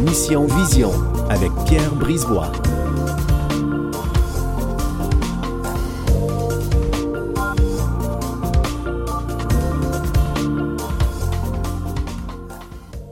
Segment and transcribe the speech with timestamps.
[0.00, 0.92] Mission Vision
[1.28, 2.50] avec Pierre Brisebois.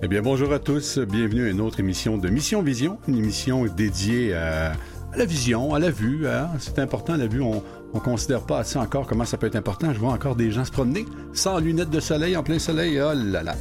[0.02, 0.98] Eh bien, bonjour à tous.
[0.98, 4.72] Bienvenue à une autre émission de Mission Vision, une émission dédiée à,
[5.14, 6.26] la vision, à la vue.
[6.26, 6.48] Hein.
[6.58, 7.42] C'est important, la vue.
[7.42, 9.92] On, on considère pas assez encore comment ça peut être important.
[9.92, 12.98] Je vois encore des gens se promener sans lunettes de soleil, en plein soleil.
[12.98, 13.54] Oh là là.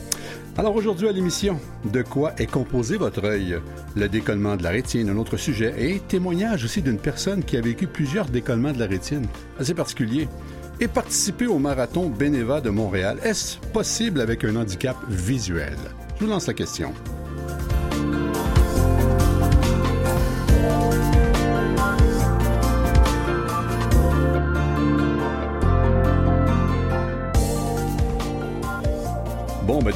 [0.59, 3.59] Alors aujourd'hui à l'émission, de quoi est composé votre œil?
[3.95, 7.61] Le décollement de la rétine, un autre sujet, et témoignage aussi d'une personne qui a
[7.61, 9.27] vécu plusieurs décollements de la rétine,
[9.59, 10.27] assez particulier.
[10.79, 15.77] Et participer au marathon Beneva de Montréal, est-ce possible avec un handicap visuel?
[16.19, 16.91] Je vous lance la question.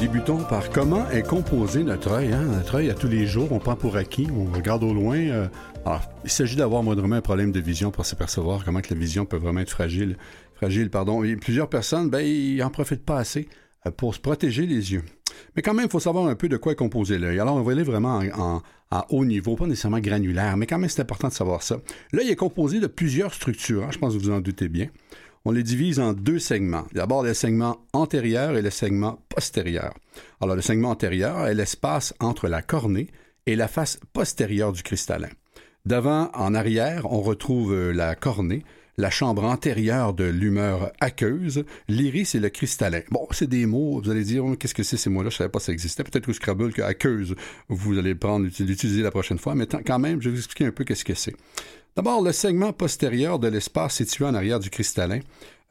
[0.02, 2.32] Débutons par comment est composé notre œil.
[2.32, 2.42] Hein?
[2.42, 5.16] Notre œil, à tous les jours, on prend pour acquis, on regarde au loin.
[5.16, 5.46] Euh,
[5.86, 9.26] alors, il s'agit d'avoir moindrement un problème de vision pour s'apercevoir comment que la vision
[9.26, 10.16] peut vraiment être fragile.
[10.56, 11.22] Fragile, pardon.
[11.22, 13.48] Et plusieurs personnes, ben, ils n'en profitent pas assez
[13.86, 15.04] euh, pour se protéger les yeux.
[15.54, 17.38] Mais quand même, il faut savoir un peu de quoi est composé l'œil.
[17.38, 20.90] Alors, on va aller vraiment en, en, haut niveau, pas nécessairement granulaire, mais quand même,
[20.90, 21.76] c'est important de savoir ça.
[22.12, 24.88] L'œil est composé de plusieurs structures, hein, je pense que vous en doutez bien
[25.44, 26.86] on les divise en deux segments.
[26.92, 29.94] D'abord, le segment antérieur et le segment postérieur.
[30.40, 33.08] Alors, le segment antérieur est l'espace entre la cornée
[33.46, 35.30] et la face postérieure du cristallin.
[35.84, 38.62] D'avant en arrière, on retrouve la cornée,
[38.98, 43.00] la chambre antérieure de l'humeur aqueuse, l'iris et le cristallin.
[43.10, 45.30] Bon, c'est des mots, vous allez dire, qu'est-ce que c'est ces mots-là?
[45.30, 46.04] Je savais pas que ça existait.
[46.04, 47.34] Peut-être au Scrabble que aqueuse,
[47.68, 50.72] vous allez prendre, l'utiliser la prochaine fois, mais quand même, je vais vous expliquer un
[50.72, 51.34] peu qu'est-ce que c'est.
[51.94, 55.20] D'abord, le segment postérieur de l'espace situé en arrière du cristallin.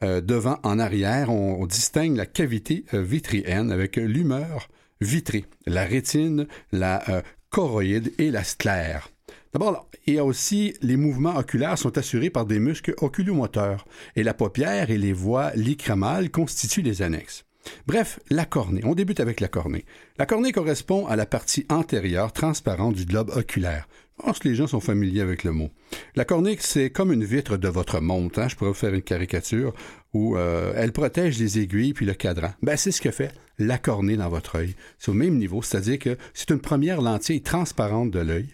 [0.04, 4.68] Euh, devant en arrière, on, distingue la cavité euh, vitrienne avec l'humeur
[5.00, 9.10] vitrée, la rétine, la euh, choroïde et la sclère.
[9.52, 13.84] D'abord, il y a aussi les mouvements oculaires sont assurés par des muscles oculomoteurs
[14.14, 17.44] et la paupière et les voies licramales constituent les annexes.
[17.86, 18.82] Bref, la cornée.
[18.84, 19.84] On débute avec la cornée.
[20.18, 23.88] La cornée correspond à la partie antérieure transparente du globe oculaire.
[24.34, 25.70] Je les gens sont familiers avec le mot.
[26.14, 28.38] La cornée, c'est comme une vitre de votre montre.
[28.38, 28.48] Hein.
[28.48, 29.74] Je pourrais vous faire une caricature
[30.14, 32.52] où euh, elle protège les aiguilles puis le cadran.
[32.62, 34.74] Ben, c'est ce que fait la cornée dans votre œil.
[34.98, 38.48] C'est au même niveau, c'est-à-dire que c'est une première lentille transparente de l'œil.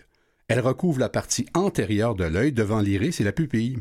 [0.49, 3.79] Elle recouvre la partie antérieure de l'œil devant l'iris et la pupille.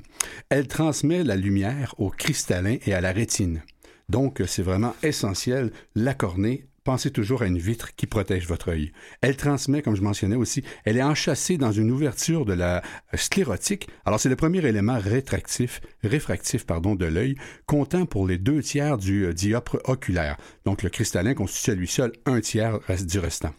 [0.49, 3.63] Elle transmet la lumière au cristallin et à la rétine.
[4.09, 6.65] Donc, c'est vraiment essentiel, la cornée.
[6.87, 8.93] Pensez toujours à une vitre qui protège votre œil.
[9.19, 12.81] Elle transmet, comme je mentionnais aussi, elle est enchâssée dans une ouverture de la
[13.13, 13.89] sclérotique.
[14.05, 18.97] Alors, c'est le premier élément rétractif, réfractif, pardon, de l'œil, comptant pour les deux tiers
[18.97, 20.37] du euh, dioptre oculaire.
[20.63, 23.51] Donc, le cristallin constitue à lui seul un tiers du restant.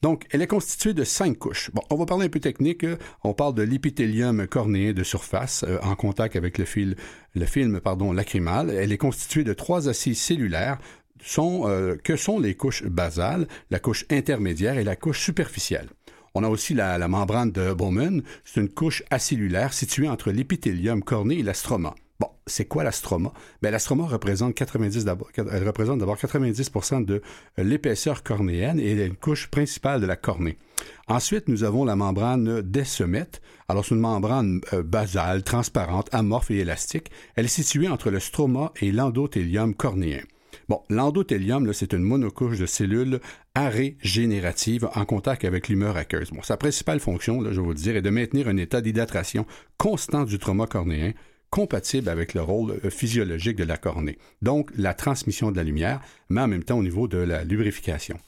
[0.00, 1.72] Donc, elle est constituée de cinq couches.
[1.74, 2.86] Bon, on va parler un peu technique.
[3.24, 6.94] On parle de l'épithélium cornéen de surface euh, en contact avec le, fil,
[7.34, 8.70] le film pardon, lacrymal.
[8.70, 10.78] Elle est constituée de trois assises cellulaires
[11.22, 15.88] sont, euh, que sont les couches basales, la couche intermédiaire et la couche superficielle.
[16.34, 18.22] On a aussi la, la membrane de Bowman.
[18.44, 21.94] C'est une couche acellulaire située entre l'épithélium corné et la stroma.
[22.20, 23.32] Bon, c'est quoi l'astroma?
[23.62, 27.22] Ben, l'astroma représente 90 d'abord, elle représente d'abord 90% de
[27.56, 30.58] l'épaisseur cornéenne et est une couche principale de la cornée.
[31.06, 33.40] Ensuite, nous avons la membrane d'Essemette.
[33.68, 37.10] Alors, c'est une membrane euh, basale, transparente, amorphe et élastique.
[37.36, 40.22] Elle est située entre le stroma et l'endothélium cornéen.
[40.68, 43.20] Bon, l'endothélium, c'est une monocouche de cellules
[43.54, 46.30] arrégénératives en contact avec l'humeur aqueuse.
[46.30, 48.82] Bon, sa principale fonction, là, je vais vous le dire, est de maintenir un état
[48.82, 49.46] d'hydratation
[49.78, 51.12] constant du trauma cornéen
[51.48, 56.02] compatible avec le rôle euh, physiologique de la cornée, donc la transmission de la lumière,
[56.28, 58.18] mais en même temps au niveau de la lubrification.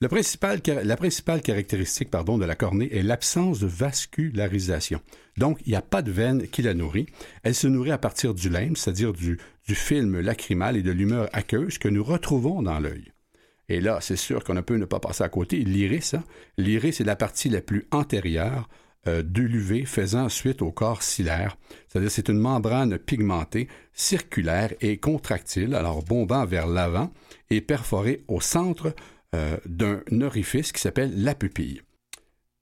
[0.00, 0.08] la
[0.96, 5.02] principale caractéristique pardon, de la cornée est l'absence de vascularisation.
[5.36, 7.06] Donc, il n'y a pas de veine qui la nourrit.
[7.42, 9.38] Elle se nourrit à partir du lème, c'est-à-dire du,
[9.72, 13.12] film lacrymal et de l'humeur aqueuse que nous retrouvons dans l'œil.
[13.70, 15.56] Et là, c'est sûr qu'on ne peut ne pas passer à côté.
[15.56, 16.24] L'iris, hein?
[16.58, 18.68] l'iris est la partie la plus antérieure
[19.06, 21.56] euh, de l'UV faisant suite au corps cilaire.
[21.88, 27.10] C'est-à-dire c'est une membrane pigmentée, circulaire et contractile, alors bombant vers l'avant
[27.48, 28.94] et perforée au centre
[29.34, 31.80] euh, d'un orifice qui s'appelle la pupille.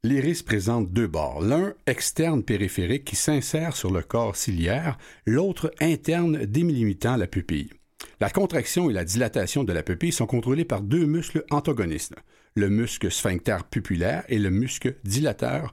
[0.05, 6.45] L'iris présente deux bords, l'un externe périphérique qui s'insère sur le corps ciliaire, l'autre interne
[6.45, 7.71] délimitant la pupille.
[8.19, 12.17] La contraction et la dilatation de la pupille sont contrôlées par deux muscles antagonistes,
[12.57, 15.73] le muscle sphincter pupillaire et le muscle dilateur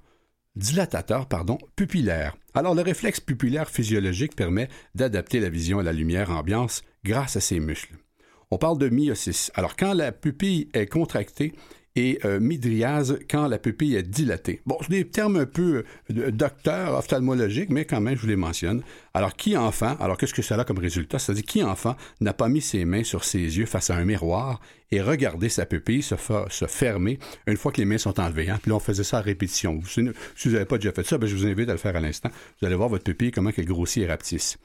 [0.56, 2.38] dilatateur pardon, pupillaire.
[2.54, 7.42] Alors le réflexe pupillaire physiologique permet d'adapter la vision à la lumière ambiance grâce à
[7.42, 7.96] ces muscles.
[8.52, 9.52] On parle de myosis.
[9.56, 11.54] Alors quand la pupille est contractée,
[11.95, 14.62] et euh, midriase quand la pupille est dilatée.
[14.65, 15.83] Bon, c'est des termes un peu
[16.15, 18.83] euh, docteur ophtalmologiques, mais quand même, je vous les mentionne.
[19.13, 21.19] Alors, qui enfant, alors qu'est-ce que ça a comme résultat?
[21.19, 24.62] C'est-à-dire, qui enfant n'a pas mis ses mains sur ses yeux face à un miroir
[24.91, 26.15] et regardé sa pupille se,
[26.68, 28.50] fermer une fois que les mains sont enlevées?
[28.50, 28.59] Hein?
[28.62, 29.80] Puis là, on faisait ça à répétition.
[29.83, 30.01] si
[30.45, 32.30] vous n'avez pas déjà fait ça, ben, je vous invite à le faire à l'instant.
[32.62, 34.57] Vous allez voir votre pupille, comment elle grossit et rapetisse.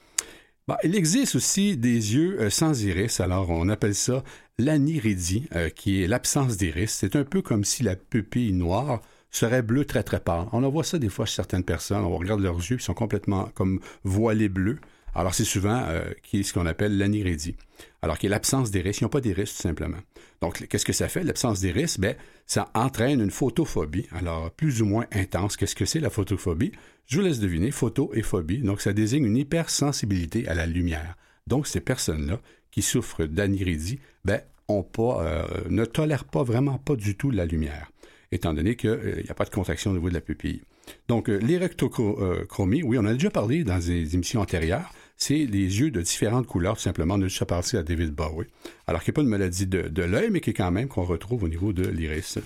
[0.67, 4.23] Bon, il existe aussi des yeux euh, sans iris, alors on appelle ça
[4.57, 6.89] l'aniridie, euh, qui est l'absence d'iris.
[6.89, 10.47] C'est un peu comme si la pupille noire serait bleue très très pâle.
[10.53, 12.03] On en voit ça des fois chez certaines personnes.
[12.03, 14.79] On regarde leurs yeux, ils sont complètement comme voilés bleus.
[15.15, 17.55] Alors, c'est souvent euh, ce qu'on appelle l'anirédie.
[18.01, 18.99] Alors, qui est l'absence d'iris.
[18.99, 19.97] Ils n'ont pas d'iris, tout simplement.
[20.41, 21.97] Donc, qu'est-ce que ça fait, l'absence d'iris?
[21.99, 22.15] Ben,
[22.45, 24.07] ça entraîne une photophobie.
[24.11, 25.55] Alors, plus ou moins intense.
[25.55, 26.73] Qu'est-ce que c'est, la photophobie?
[27.07, 27.71] Je vous laisse deviner.
[27.71, 28.59] Photo et phobie.
[28.59, 31.15] Donc, ça désigne une hypersensibilité à la lumière.
[31.47, 32.41] Donc, ces personnes-là
[32.71, 37.45] qui souffrent d'anirédie, ben, ont pas, euh, ne tolèrent pas vraiment pas du tout la
[37.45, 37.91] lumière,
[38.31, 40.63] étant donné qu'il n'y euh, a pas de contraction au niveau de la pupille.
[41.07, 46.01] Donc, l'érectochromie, oui, on a déjà parlé dans des émissions antérieures c'est les yeux de
[46.01, 47.15] différentes couleurs, tout simplement.
[47.15, 47.43] On a juste
[47.75, 48.47] à David Bowie.
[48.87, 51.03] Alors qu'il n'y a pas de maladie de, l'œil, mais qui est quand même qu'on
[51.03, 52.39] retrouve au niveau de l'iris.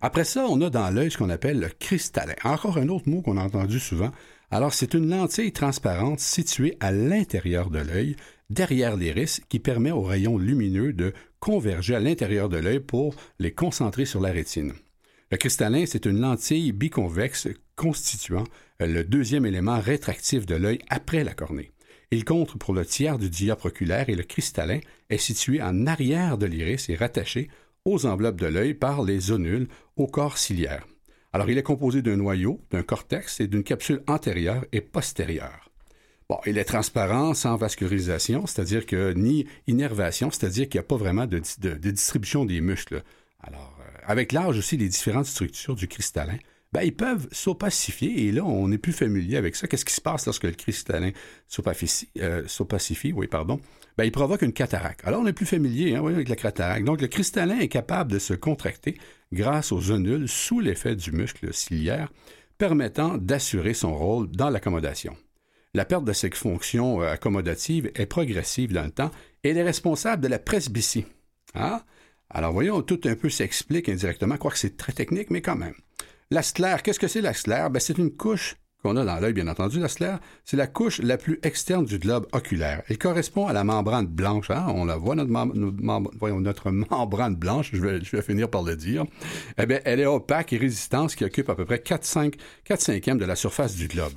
[0.00, 2.34] Après ça, on a dans l'œil ce qu'on appelle le cristallin.
[2.44, 4.12] Encore un autre mot qu'on a entendu souvent.
[4.50, 8.16] Alors, c'est une lentille transparente située à l'intérieur de l'œil,
[8.48, 13.52] derrière l'iris, qui permet aux rayons lumineux de converger à l'intérieur de l'œil pour les
[13.52, 14.72] concentrer sur la rétine.
[15.30, 18.44] Le cristallin, c'est une lentille biconvexe constituant
[18.80, 21.72] le deuxième élément rétractif de l'œil après la cornée.
[22.10, 24.80] Il compte pour le tiers du dioptre oculaire et le cristallin
[25.10, 27.48] est situé en arrière de l'iris et rattaché
[27.84, 30.86] aux enveloppes de l'œil par les zonules au corps ciliaire.
[31.32, 35.70] Alors, il est composé d'un noyau, d'un cortex et d'une capsule antérieure et postérieure.
[36.28, 40.96] Bon, il est transparent, sans vascularisation, c'est-à-dire que ni innervation, c'est-à-dire qu'il n'y a pas
[40.96, 43.02] vraiment de, distribution des muscles.
[43.40, 46.38] Alors, avec l'âge aussi, les différentes structures du cristallin,
[46.72, 49.66] ben, ils peuvent s'opacifier et là, on est plus familier avec ça.
[49.66, 53.12] Qu'est-ce qui se passe lorsque le cristallin euh, s'opacifie?
[53.12, 53.60] oui, pardon?
[53.96, 55.00] Ben, il provoque une cataracte.
[55.06, 56.84] Alors, on est plus familier hein, avec la cataracte.
[56.84, 58.98] Donc, le cristallin est capable de se contracter
[59.32, 62.12] grâce aux zonules sous l'effet du muscle ciliaire,
[62.58, 65.16] permettant d'assurer son rôle dans l'accommodation.
[65.72, 69.10] La perte de ses fonctions euh, accommodatives est progressive dans le temps
[69.44, 71.06] et elle est responsable de la presbytie.
[71.54, 71.84] Ah?
[72.28, 75.74] Alors voyons, tout un peu s'explique indirectement, quoique c'est très technique, mais quand même.
[76.32, 77.70] La sclère, qu'est-ce que c'est la sclère?
[77.70, 80.18] Ben, c'est une couche qu'on a dans l'œil, bien entendu, la sclère.
[80.44, 82.82] C'est la couche la plus externe du globe oculaire.
[82.88, 84.50] Elle correspond à la membrane blanche.
[84.50, 84.66] Hein?
[84.74, 89.04] On la voit, notre, membrane blanche, je vais, finir par le dire.
[89.56, 92.34] Eh bien, elle est opaque et résistante, ce qui occupe à peu près 4-5
[92.76, 94.14] cinquièmes de la surface du globe.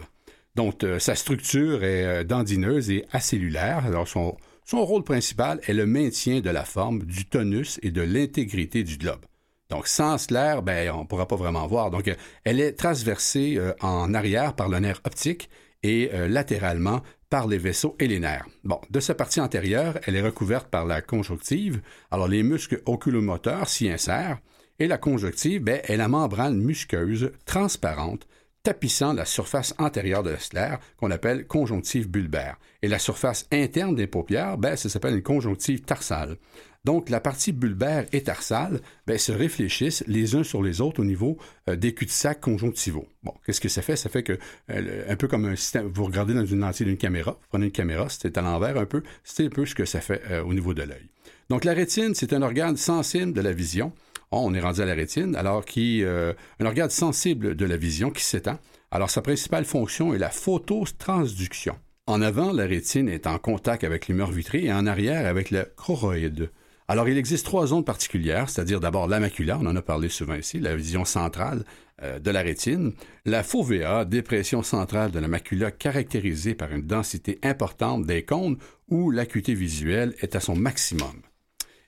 [0.55, 3.85] Donc, euh, sa structure est euh, dandineuse et acellulaire.
[3.85, 4.35] Alors, son
[4.73, 9.21] rôle principal est le maintien de la forme, du tonus et de l'intégrité du globe.
[9.69, 11.91] Donc, sans sclère, ben, on ne pourra pas vraiment voir.
[11.91, 12.11] Donc,
[12.43, 15.49] elle est transversée euh, en arrière par le nerf optique
[15.83, 18.47] et euh, latéralement par les vaisseaux et les nerfs.
[18.63, 21.81] Bon, de sa partie antérieure, elle est recouverte par la conjonctive.
[22.09, 24.39] Alors, les muscles oculomoteurs s'y insèrent
[24.79, 28.25] et la conjonctive ben, est la membrane musqueuse transparente
[28.63, 32.57] tapissant la surface antérieure de la sclère, qu'on appelle conjonctive bulbaire.
[32.81, 36.37] Et la surface interne des paupières, ben, ça s'appelle une conjonctive tarsale.
[36.85, 41.05] Donc, la partie bulbaire et tarsale ben, se réfléchissent les uns sur les autres au
[41.05, 41.37] niveau
[41.69, 43.07] euh, des cul-de-sac conjonctivaux.
[43.23, 43.97] Bon, qu'est-ce que ça fait?
[43.97, 44.39] Ça fait que,
[44.71, 47.65] euh, un peu comme un système, vous regardez dans une lentille d'une caméra, vous prenez
[47.65, 50.41] une caméra, c'est à l'envers un peu, c'est un peu ce que ça fait euh,
[50.43, 51.09] au niveau de l'œil.
[51.49, 53.91] Donc, la rétine, c'est un organe sensible de la vision.
[54.31, 58.11] Oh, on est rendu à la rétine, alors qui un organe sensible de la vision
[58.11, 58.59] qui s'étend.
[58.91, 61.75] Alors sa principale fonction est la phototransduction.
[62.07, 65.65] En avant, la rétine est en contact avec l'humeur vitrée et en arrière avec le
[65.75, 66.49] choroïde.
[66.89, 70.33] Alors, il existe trois zones particulières, c'est-à-dire d'abord la macula, on en a parlé souvent
[70.33, 71.63] ici, la vision centrale
[72.01, 72.93] euh, de la rétine,
[73.25, 78.57] la fovea, dépression centrale de la macula caractérisée par une densité importante des cônes
[78.89, 81.21] où l'acuité visuelle est à son maximum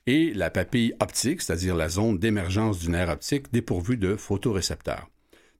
[0.06, 5.10] et la papille optique, c'est-à-dire la zone d'émergence du nerf optique dépourvue de photorécepteurs.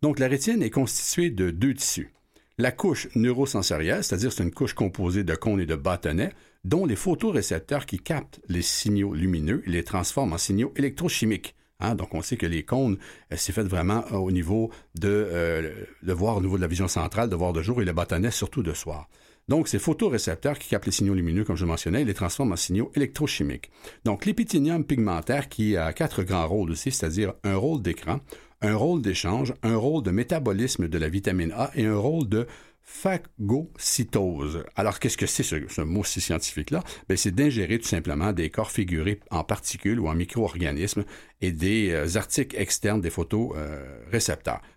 [0.03, 2.13] Donc la rétine est constituée de deux tissus.
[2.59, 6.33] La couche neurosensorielle, c'est-à-dire c'est une couche composée de cônes et de bâtonnets,
[6.65, 11.55] dont les photorécepteurs qui captent les signaux lumineux et les transforment en signaux électrochimiques.
[11.81, 12.97] Hein, donc, on sait que les cônes,
[13.33, 16.69] euh, c'est fait vraiment euh, au niveau de, euh, de voir au niveau de la
[16.69, 19.09] vision centrale, de voir de jour, et les bâtonnets surtout de soir.
[19.49, 22.93] Donc, ces photorécepteurs qui captent les signaux lumineux, comme je mentionnais, les transforment en signaux
[22.95, 23.71] électrochimiques.
[24.05, 28.21] Donc, l'épithénium pigmentaire qui a quatre grands rôles aussi, c'est-à-dire un rôle d'écran,
[28.61, 32.47] un rôle d'échange, un rôle de métabolisme de la vitamine A et un rôle de
[32.93, 34.65] phagocytose.
[34.77, 36.85] Alors, qu'est-ce que c'est ce, mot si scientifique-là?
[37.09, 41.05] Ben, c'est d'ingérer tout simplement des corps figurés en particules ou en micro-organismes
[41.41, 43.83] et des euh, articles externes des photos euh.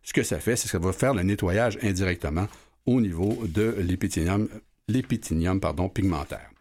[0.04, 2.48] Ce que ça fait, c'est que ça va faire le nettoyage indirectement
[2.86, 5.60] au niveau de l'épithénium,
[5.94, 6.55] pigmentaire.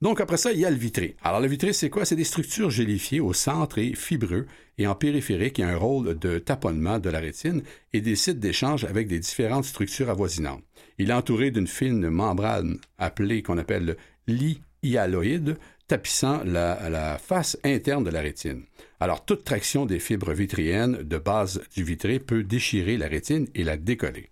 [0.00, 1.16] Donc, après ça, il y a le vitré.
[1.22, 2.04] Alors, le vitré, c'est quoi?
[2.04, 4.46] C'est des structures gélifiées au centre et fibreux
[4.78, 7.62] et en périphérique, il y a un rôle de taponnement de la rétine
[7.92, 10.62] et des sites d'échange avec des différentes structures avoisinantes.
[10.98, 13.96] Il est entouré d'une fine membrane appelée, qu'on appelle
[14.28, 15.56] l'ihyaloïde,
[15.88, 18.62] tapissant la, la, face interne de la rétine.
[19.00, 23.64] Alors, toute traction des fibres vitriennes de base du vitré peut déchirer la rétine et
[23.64, 24.30] la décoller.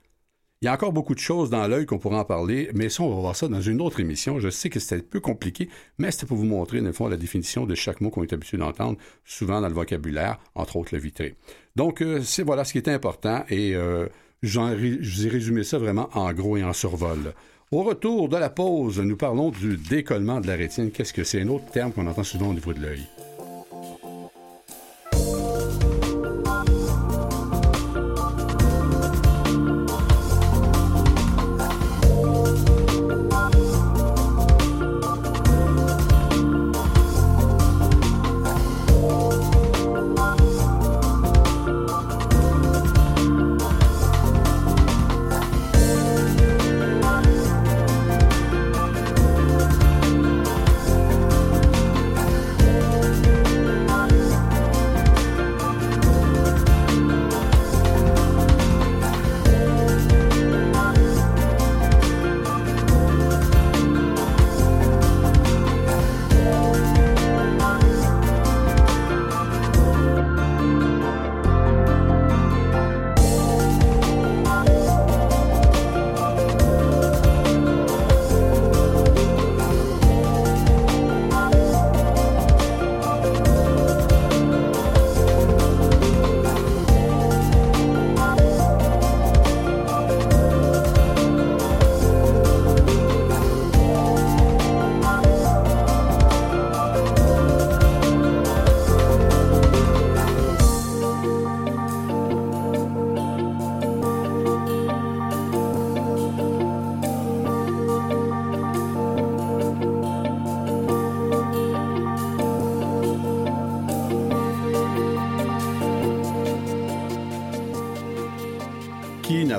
[0.62, 3.02] Il y a encore beaucoup de choses dans l'œil qu'on pourrait en parler, mais ça,
[3.02, 4.40] on va voir ça dans une autre émission.
[4.40, 7.08] Je sais que c'est un peu compliqué, mais c'était pour vous montrer, dans le fond,
[7.08, 8.96] la définition de chaque mot qu'on est habitué d'entendre,
[9.26, 11.34] souvent dans le vocabulaire, entre autres le vitré.
[11.76, 14.08] Donc, euh, c'est voilà ce qui est important, et euh,
[14.42, 17.34] résumé ça vraiment en gros et en survol.
[17.70, 20.90] Au retour de la pause, nous parlons du décollement de la rétine.
[20.90, 21.42] Qu'est-ce que c'est?
[21.42, 23.06] Un autre terme qu'on entend souvent au niveau de l'œil.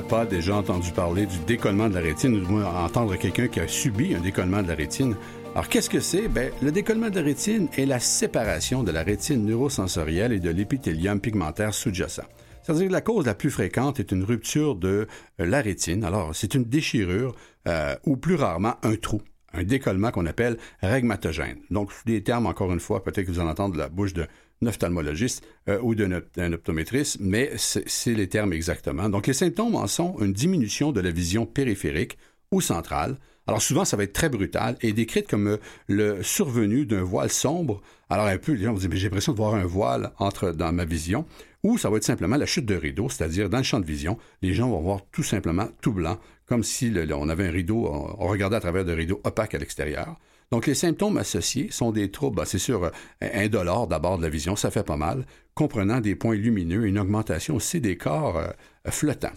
[0.08, 3.60] Pas déjà entendu parler du décollement de la rétine, ou du moins entendre quelqu'un qui
[3.60, 5.14] a subi un décollement de la rétine.
[5.52, 6.28] Alors, qu'est-ce que c'est?
[6.28, 10.48] Ben, le décollement de la rétine est la séparation de la rétine neurosensorielle et de
[10.48, 12.24] l'épithélium pigmentaire sous-jacent.
[12.62, 15.06] C'est-à-dire que la cause la plus fréquente est une rupture de
[15.40, 16.04] euh, la rétine.
[16.04, 17.34] Alors, c'est une déchirure
[17.66, 19.20] euh, ou plus rarement un trou
[19.54, 21.56] un décollement qu'on appelle régmatogène.
[21.70, 24.26] Donc, des termes, encore une fois, peut-être que vous en entendez de la bouche de
[24.66, 29.08] ophtalmologiste euh, ou d'un optométriste, mais c'est les termes exactement.
[29.08, 32.18] Donc, les symptômes en sont une diminution de la vision périphérique
[32.50, 33.16] ou centrale.
[33.46, 37.30] Alors, souvent, ça va être très brutal et décrite comme euh, le survenu d'un voile
[37.30, 37.80] sombre.
[38.10, 40.72] Alors, un peu, les gens vont dire, j'ai l'impression de voir un voile entre dans
[40.72, 41.24] ma vision.
[41.64, 44.16] Ou ça va être simplement la chute de rideau, c'est-à-dire dans le champ de vision,
[44.42, 48.26] les gens vont voir tout simplement tout blanc, comme si on avait un rideau, on,
[48.28, 50.16] regardait à travers des rideaux opaques à l'extérieur.
[50.50, 52.90] Donc, les symptômes associés sont des troubles, ben, c'est sûr, euh,
[53.20, 56.98] indolores d'abord de la vision, ça fait pas mal, comprenant des points lumineux et une
[56.98, 58.50] augmentation aussi des corps euh,
[58.90, 59.32] flottants.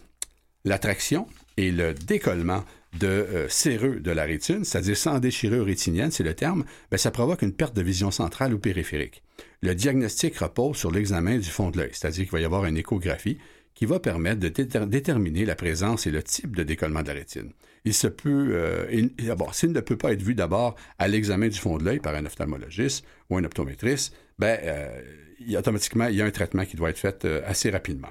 [0.64, 1.28] L'attraction
[1.58, 2.64] et le décollement
[3.00, 7.42] de euh, de la rétine, c'est-à-dire sans déchirure rétinienne, c'est le terme, ben, ça provoque
[7.42, 9.24] une perte de vision centrale ou périphérique.
[9.62, 12.78] Le diagnostic repose sur l'examen du fond de l'œil, c'est-à-dire qu'il va y avoir une
[12.78, 13.38] échographie
[13.82, 14.50] qui va permettre de
[14.86, 17.52] déterminer la présence et le type de décollement de la rétine.
[17.84, 19.08] Il se peut, euh,
[19.54, 22.24] s'il ne peut pas être vu d'abord à l'examen du fond de l'œil par un
[22.24, 25.02] ophtalmologiste ou un optométriste, ben, euh,
[25.58, 28.10] automatiquement, il y a un traitement qui doit être fait euh, assez rapidement.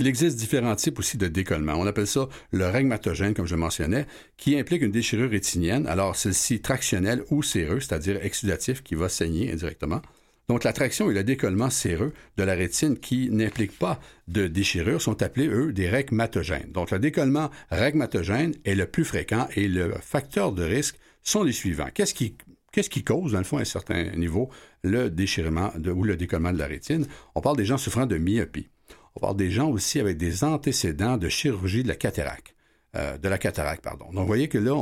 [0.00, 1.74] Il existe différents types aussi de décollement.
[1.74, 5.86] On appelle ça le régmatogène, comme je mentionnais, qui implique une déchirure rétinienne.
[5.86, 10.02] Alors, celle-ci tractionnelle ou séreux, c'est-à-dire exudatif, qui va saigner indirectement.
[10.48, 15.00] Donc, la traction et le décollement séreux de la rétine qui n'impliquent pas de déchirure
[15.00, 16.72] sont appelés, eux, des régmatogènes.
[16.72, 21.52] Donc, le décollement régmatogène est le plus fréquent et le facteur de risque sont les
[21.52, 21.88] suivants.
[21.94, 22.34] Qu'est-ce qui,
[23.04, 24.50] cause, dans le fond, à un certain niveau,
[24.82, 27.06] le déchirement ou le décollement de la rétine?
[27.36, 28.68] On parle des gens souffrant de myopie.
[29.14, 32.54] On parle des gens aussi avec des antécédents de chirurgie de la cataracte.
[32.94, 34.06] de la cataracte, pardon.
[34.06, 34.74] Donc, vous voyez que là,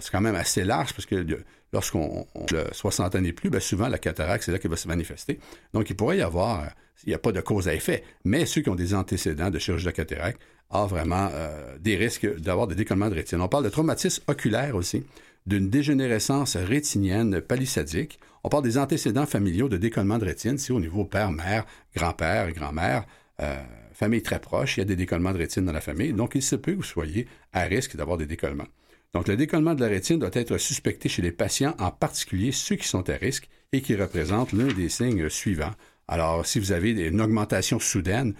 [0.00, 1.26] c'est quand même assez large parce que
[1.74, 4.88] lorsqu'on a 60 ans et plus, bien souvent, la cataracte, c'est là qu'elle va se
[4.88, 5.38] manifester.
[5.74, 6.70] Donc, il pourrait y avoir,
[7.04, 9.58] il n'y a pas de cause à effet, mais ceux qui ont des antécédents de
[9.58, 10.40] chirurgie de cataracte
[10.70, 11.30] ont vraiment
[11.78, 13.40] des risques d'avoir des décollements de rétine.
[13.40, 15.04] On parle de traumatisme oculaire aussi
[15.46, 18.18] d'une dégénérescence rétinienne palissadique.
[18.42, 22.50] On parle des antécédents familiaux de décollement de rétine, c'est au niveau père, mère, grand-père,
[22.52, 23.04] grand-mère,
[23.40, 23.62] euh,
[23.92, 26.42] famille très proche, il y a des décollements de rétine dans la famille, donc il
[26.42, 28.66] se peut que vous soyez à risque d'avoir des décollements.
[29.14, 32.76] Donc le décollement de la rétine doit être suspecté chez les patients, en particulier ceux
[32.76, 35.72] qui sont à risque et qui représentent l'un des signes suivants.
[36.08, 38.34] Alors, si vous avez une augmentation soudaine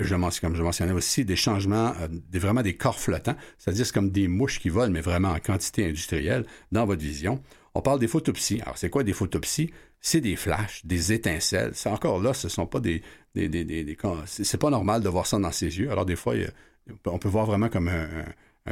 [0.00, 4.10] je comme je mentionnais aussi, des changements, euh, vraiment des corps flottants, c'est-à-dire c'est comme
[4.10, 7.40] des mouches qui volent, mais vraiment en quantité industrielle dans votre vision.
[7.74, 8.60] On parle des photopsies.
[8.62, 9.72] Alors, c'est quoi des photopsies?
[10.00, 11.72] C'est des flashs, des étincelles.
[11.74, 13.02] C'est encore là, ce sont pas des...
[13.34, 15.90] des, des, des, c'est pas normal de voir ça dans ses yeux.
[15.90, 16.34] Alors, des fois,
[17.06, 18.08] on peut voir vraiment comme un,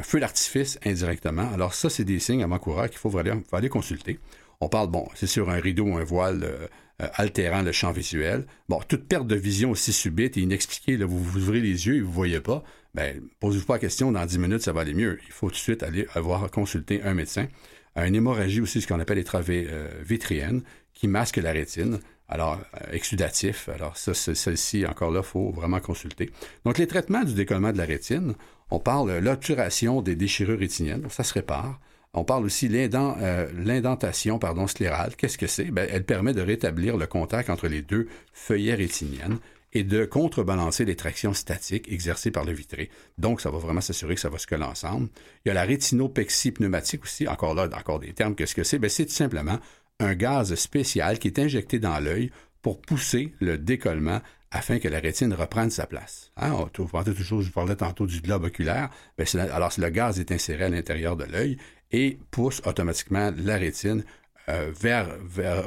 [0.01, 1.51] feu d'artifice indirectement.
[1.53, 4.19] Alors, ça, c'est des signes avant-coureurs qu'il faut aller, aller consulter.
[4.59, 6.67] On parle, bon, c'est sur un rideau ou un voile euh,
[7.01, 8.45] euh, altérant le champ visuel.
[8.69, 12.01] Bon, toute perte de vision aussi subite et inexpliquée, là, vous, ouvrez les yeux et
[12.01, 14.93] vous ne voyez pas, ben, posez-vous pas la question, dans 10 minutes, ça va aller
[14.93, 15.19] mieux.
[15.25, 17.47] Il faut tout de suite aller voir consulter un médecin.
[17.95, 20.61] Une hémorragie aussi, ce qu'on appelle les travées euh, vitriennes,
[20.93, 21.99] qui masquent la rétine.
[22.27, 23.69] Alors, euh, exudatif.
[23.69, 26.31] Alors, ça, celle-ci, encore là, il faut vraiment consulter.
[26.65, 28.35] Donc, les traitements du décollement de la rétine,
[28.71, 31.05] on parle l'obturation des déchirures rétiniennes.
[31.09, 31.79] Ça se répare.
[32.15, 35.15] On parle aussi euh, l'indentation sclérale.
[35.15, 35.65] Qu'est-ce que c'est?
[35.65, 39.39] Ben, elle permet de rétablir le contact entre les deux feuillets rétiniennes
[39.73, 42.91] et de contrebalancer les tractions statiques exercées par le vitré.
[43.17, 45.09] Donc, ça va vraiment s'assurer que ça va se coller ensemble.
[45.43, 47.27] Il y a la rétinopexie pneumatique aussi.
[47.27, 48.35] Encore là, encore des termes.
[48.35, 48.77] Qu'est-ce que c'est?
[48.77, 49.57] Ben, c'est tout simplement
[49.99, 52.29] un gaz spécial qui est injecté dans l'œil
[52.61, 54.21] pour pousser le décollement
[54.53, 56.31] afin que la rétine reprenne sa place.
[56.37, 56.51] Hein?
[56.53, 58.89] On, toujours, je parlais tantôt du globe oculaire.
[59.17, 61.57] Ben, alors, le gaz est inséré à l'intérieur de l'œil
[61.91, 64.03] et pousse automatiquement la rétine
[64.49, 65.07] euh, vers,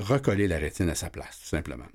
[0.07, 1.87] recoller la rétine à sa place, tout simplement.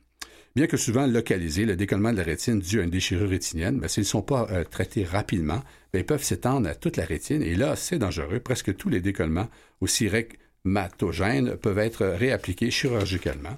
[0.53, 3.87] Bien que souvent localisé, le décollement de la rétine dû à une déchirure rétinienne, ben,
[3.87, 7.41] s'ils ne sont pas euh, traités rapidement, ben, ils peuvent s'étendre à toute la rétine
[7.41, 8.41] et là, c'est dangereux.
[8.41, 9.47] Presque tous les décollements,
[9.79, 13.57] aussi rhegmatogènes, peuvent être réappliqués chirurgicalement.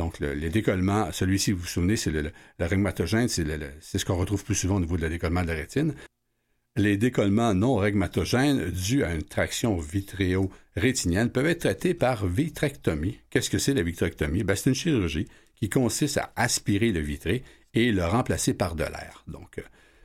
[0.00, 4.54] Donc, les décollements, celui-ci, vous vous souvenez, c'est le, rhegmatogène, c'est ce qu'on retrouve plus
[4.54, 5.92] souvent au niveau de la décollement de la rétine
[6.76, 13.18] les décollements non rhegmatogènes dus à une traction vitréo-rétinienne peuvent être traités par vitrectomie.
[13.28, 14.42] Qu'est-ce que c'est la vitrectomie?
[14.42, 17.42] Ben, c'est une chirurgie qui consiste à aspirer le vitré
[17.74, 19.24] et le remplacer par de l'air.
[19.26, 19.62] Donc, euh,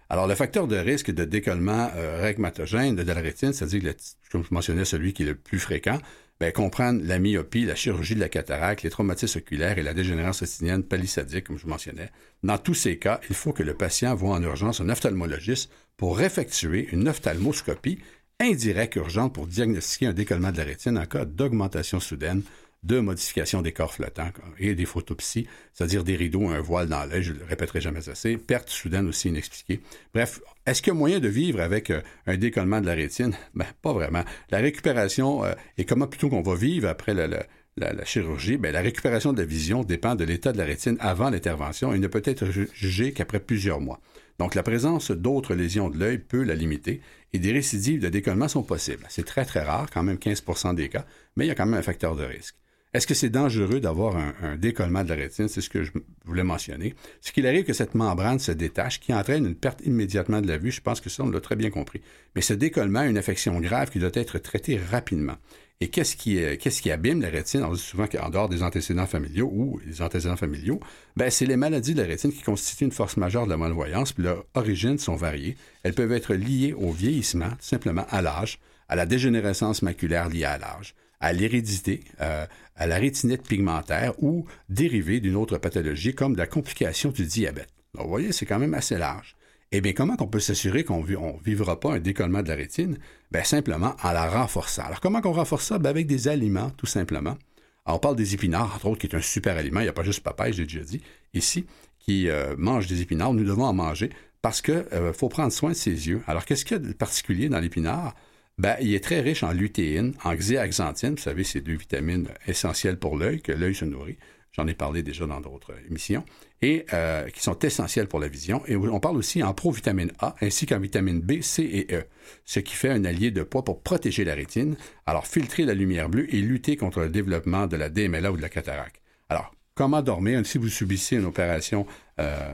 [0.09, 3.93] alors, le facteur de risque de décollement euh, de la rétine, c'est-à-dire,
[4.31, 5.99] comme je mentionnais, celui qui est le plus fréquent,
[6.39, 10.41] ben, comprendre la myopie, la chirurgie de la cataracte, les traumatismes oculaires et la dégénérescence
[10.41, 12.11] rétinienne palissadique, comme je mentionnais.
[12.43, 16.21] Dans tous ces cas, il faut que le patient voit en urgence un ophtalmologiste pour
[16.21, 17.99] effectuer une ophtalmoscopie
[18.39, 22.41] indirecte urgente pour diagnostiquer un décollement de la rétine en cas d'augmentation soudaine
[22.85, 27.23] de modification des corps flottants et des photopsies, c'est-à-dire des rideaux, un voile dans l'œil,
[27.23, 29.81] je le répéterai jamais assez, perte soudaine aussi inexpliquée.
[30.13, 33.35] Bref, est-ce qu'il y a moyen de vivre avec euh, un décollement de la rétine?
[33.55, 34.23] Ben, pas vraiment.
[34.51, 39.33] La récupération, euh, et comment plutôt qu'on va vivre après la, chirurgie, ben, la récupération
[39.33, 42.45] de la vision dépend de l'état de la rétine avant l'intervention et ne peut être
[42.73, 43.99] jugée qu'après plusieurs mois.
[44.37, 47.01] Donc, la présence d'autres lésions de l'œil peut la limiter
[47.33, 49.05] et des récidives de décollement sont possibles.
[49.09, 51.79] C'est très, très rare, quand même 15% des cas, mais il y a quand même
[51.79, 52.55] un facteur de risque.
[52.95, 55.49] Est-ce que c'est dangereux d'avoir un, décollement de la rétine?
[55.49, 55.91] C'est ce que je
[56.23, 56.95] voulais mentionner.
[57.19, 60.57] Ce qu'il arrive que cette membrane se détache, qui entraîne une perte immédiatement de la
[60.57, 60.71] vue.
[60.71, 61.99] Je pense que ça, on l'a très bien compris.
[62.35, 65.35] Mais ce décollement est une infection grave qui doit être traitée rapidement.
[65.81, 67.65] Et qu'est-ce qui, qu'est-ce qui abîme la rétine?
[67.65, 70.79] On dit souvent qu'en dehors des antécédents familiaux ou des antécédents familiaux,
[71.17, 74.13] ben, c'est les maladies de la rétine qui constituent une force majeure de la malvoyance,
[74.13, 75.57] puis leurs origines sont variées.
[75.83, 80.57] Elles peuvent être liées au vieillissement, simplement à l'âge, à la dégénérescence maculaire liée à
[80.57, 82.45] l'âge, à l'hérédité, euh,
[82.75, 87.69] à la rétinite pigmentaire ou dérivée d'une autre pathologie comme la complication du diabète.
[87.93, 89.35] vous voyez, c'est quand même assez large.
[89.71, 92.97] Eh bien, comment on peut s'assurer qu'on ne vivra pas un décollement de la rétine?
[93.31, 94.83] Bien, simplement en la renforçant.
[94.83, 95.79] Alors, comment on renforce ça?
[95.79, 97.37] Bien, avec des aliments, tout simplement.
[97.85, 99.79] on parle des épinards, entre autres, qui est un super aliment.
[99.79, 101.01] Il n'y a pas juste papa, j'ai déjà dit,
[101.33, 101.65] ici,
[101.99, 103.33] qui euh, mange des épinards.
[103.33, 104.11] Nous devons en manger
[104.41, 106.21] parce qu'il euh, faut prendre soin de ses yeux.
[106.27, 108.15] Alors, qu'est-ce qu'il y a de particulier dans l'épinard?
[108.57, 112.97] Ben, il est très riche en lutéine, en xéaxanthine, vous savez, c'est deux vitamines essentielles
[112.97, 114.17] pour l'œil, que l'œil se nourrit.
[114.53, 116.23] J'en ai parlé déjà dans d'autres émissions,
[116.61, 118.65] et euh, qui sont essentielles pour la vision.
[118.67, 122.05] Et on parle aussi en provitamine A, ainsi qu'en vitamine B, C et E,
[122.45, 126.07] ce qui fait un allié de poids pour protéger la rétine, alors filtrer la lumière
[126.07, 129.01] bleue et lutter contre le développement de la DMLA ou de la cataracte.
[129.27, 131.85] Alors, comment dormir si vous subissez une opération
[132.19, 132.53] euh,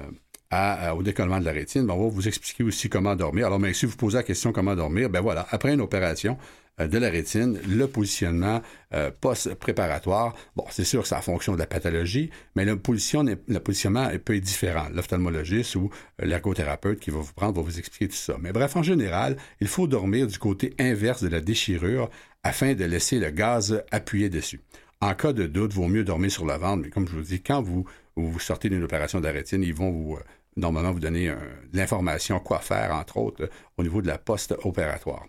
[0.51, 3.47] au décollement de la rétine, ben, on va vous expliquer aussi comment dormir.
[3.47, 6.37] Alors, mais si vous posez la question comment dormir, ben voilà, après une opération,
[6.79, 8.61] euh, de la rétine, le positionnement
[8.93, 13.59] euh, post-préparatoire, bon, c'est sûr que c'est en fonction de la pathologie, mais le, le
[13.59, 14.87] positionnement peut être différent.
[14.93, 15.89] L'ophtalmologiste ou
[16.21, 18.37] euh, l'ergothérapeute qui va vous prendre va vous expliquer tout ça.
[18.39, 22.09] Mais bref, en général, il faut dormir du côté inverse de la déchirure
[22.43, 24.61] afin de laisser le gaz appuyer dessus.
[25.01, 27.41] En cas de doute, vaut mieux dormir sur le ventre, mais comme je vous dis,
[27.41, 27.85] quand vous,
[28.15, 30.17] vous sortez d'une opération de la rétine, ils vont vous
[30.55, 31.33] normalement vous donner
[31.73, 35.25] l'information quoi faire, entre autres, au niveau de la post-opératoire.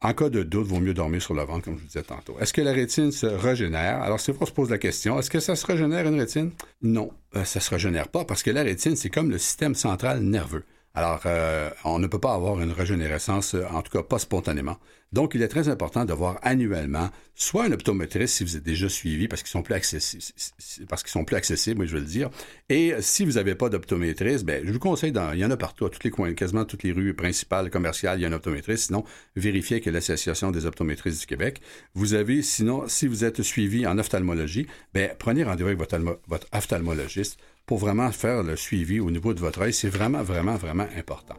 [0.00, 2.38] En cas de doute, vaut mieux dormir sur le ventre, comme je vous disais tantôt.
[2.38, 4.00] Est-ce que la rétine se régénère?
[4.00, 6.52] Alors, c'est pour se pose la question, est-ce que ça se régénère une rétine?
[6.82, 10.20] Non, euh, ça se régénère pas parce que la rétine, c'est comme le système central
[10.20, 10.64] nerveux.
[10.98, 14.78] Alors, euh, on ne peut pas avoir une régénérescence, euh, en tout cas pas spontanément.
[15.12, 18.88] Donc, il est très important de voir annuellement soit un optométriste si vous êtes déjà
[18.88, 20.24] suivi parce qu'ils sont plus accessibles,
[20.88, 22.30] parce qu'ils sont plus accessibles, je veux le dire.
[22.68, 25.86] Et si vous n'avez pas d'optométriste, ben, je vous conseille, il y en a partout,
[25.86, 28.86] à tous les coins, quasiment toutes les rues principales commerciales, il y a un optométriste.
[28.86, 29.04] Sinon,
[29.36, 31.60] vérifiez que l'Association des optométristes du Québec.
[31.94, 37.38] Vous avez, sinon, si vous êtes suivi en ophtalmologie, ben, prenez rendez-vous avec votre ophtalmologiste
[37.68, 39.74] pour vraiment faire le suivi au niveau de votre œil.
[39.74, 41.36] C'est vraiment, vraiment, vraiment important.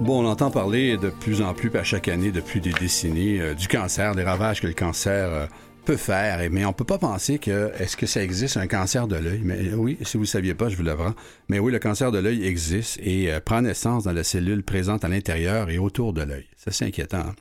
[0.00, 3.54] Bon, on entend parler de plus en plus, à chaque année, depuis des décennies, euh,
[3.54, 5.46] du cancer, des ravages que le cancer euh,
[5.86, 6.38] peut faire.
[6.50, 9.40] Mais on peut pas penser que est-ce que ça existe un cancer de l'œil?
[9.42, 11.14] Mais oui, si vous ne saviez pas, je vous l'apprends.
[11.48, 15.04] Mais oui, le cancer de l'œil existe et euh, prend naissance dans la cellule présente
[15.04, 16.46] à l'intérieur et autour de l'œil.
[16.56, 17.18] Ça, c'est inquiétant.
[17.18, 17.34] Hein.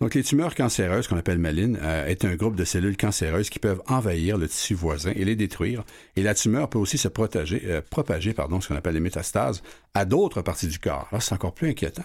[0.00, 3.60] Donc, les tumeurs cancéreuses, qu'on appelle malines, euh, est un groupe de cellules cancéreuses qui
[3.60, 5.84] peuvent envahir le tissu voisin et les détruire.
[6.16, 9.62] Et la tumeur peut aussi se propager, euh, propager pardon, ce qu'on appelle les métastases,
[9.94, 11.08] à d'autres parties du corps.
[11.12, 12.02] Là, c'est encore plus inquiétant.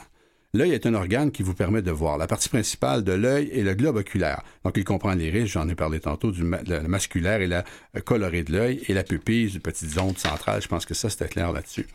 [0.54, 2.18] L'œil est un organe qui vous permet de voir.
[2.18, 4.44] La partie principale de l'œil est le globe oculaire.
[4.66, 7.64] Donc, il comprend les risques, j'en ai parlé tantôt, du masculaire et la
[7.96, 10.62] euh, colorée de l'œil, et la pupille, une petite zone centrale.
[10.62, 11.88] Je pense que ça, c'était clair là-dessus.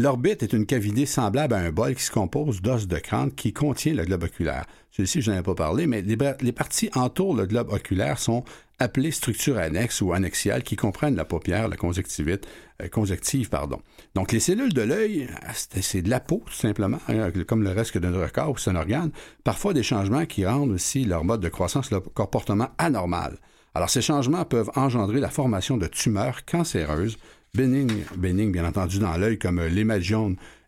[0.00, 3.52] L'orbite est une cavité semblable à un bol qui se compose d'os de crâne qui
[3.52, 4.64] contient le globe oculaire.
[4.92, 8.44] Celui-ci, je n'en ai pas parlé, mais les, parties entourent le globe oculaire sont
[8.78, 12.46] appelées structures annexes ou annexiales qui comprennent la paupière, la conjonctivite,
[12.82, 13.80] euh, conjonctive, pardon.
[14.14, 17.98] Donc, les cellules de l'œil, c'est de la peau, tout simplement, hein, comme le reste
[17.98, 19.10] de notre corps, c'est un organe.
[19.44, 23.38] Parfois, des changements qui rendent aussi leur mode de croissance, leur comportement anormal.
[23.74, 27.18] Alors, ces changements peuvent engendrer la formation de tumeurs cancéreuses
[27.54, 29.60] bénignes, bénignes bien entendu dans l'œil, comme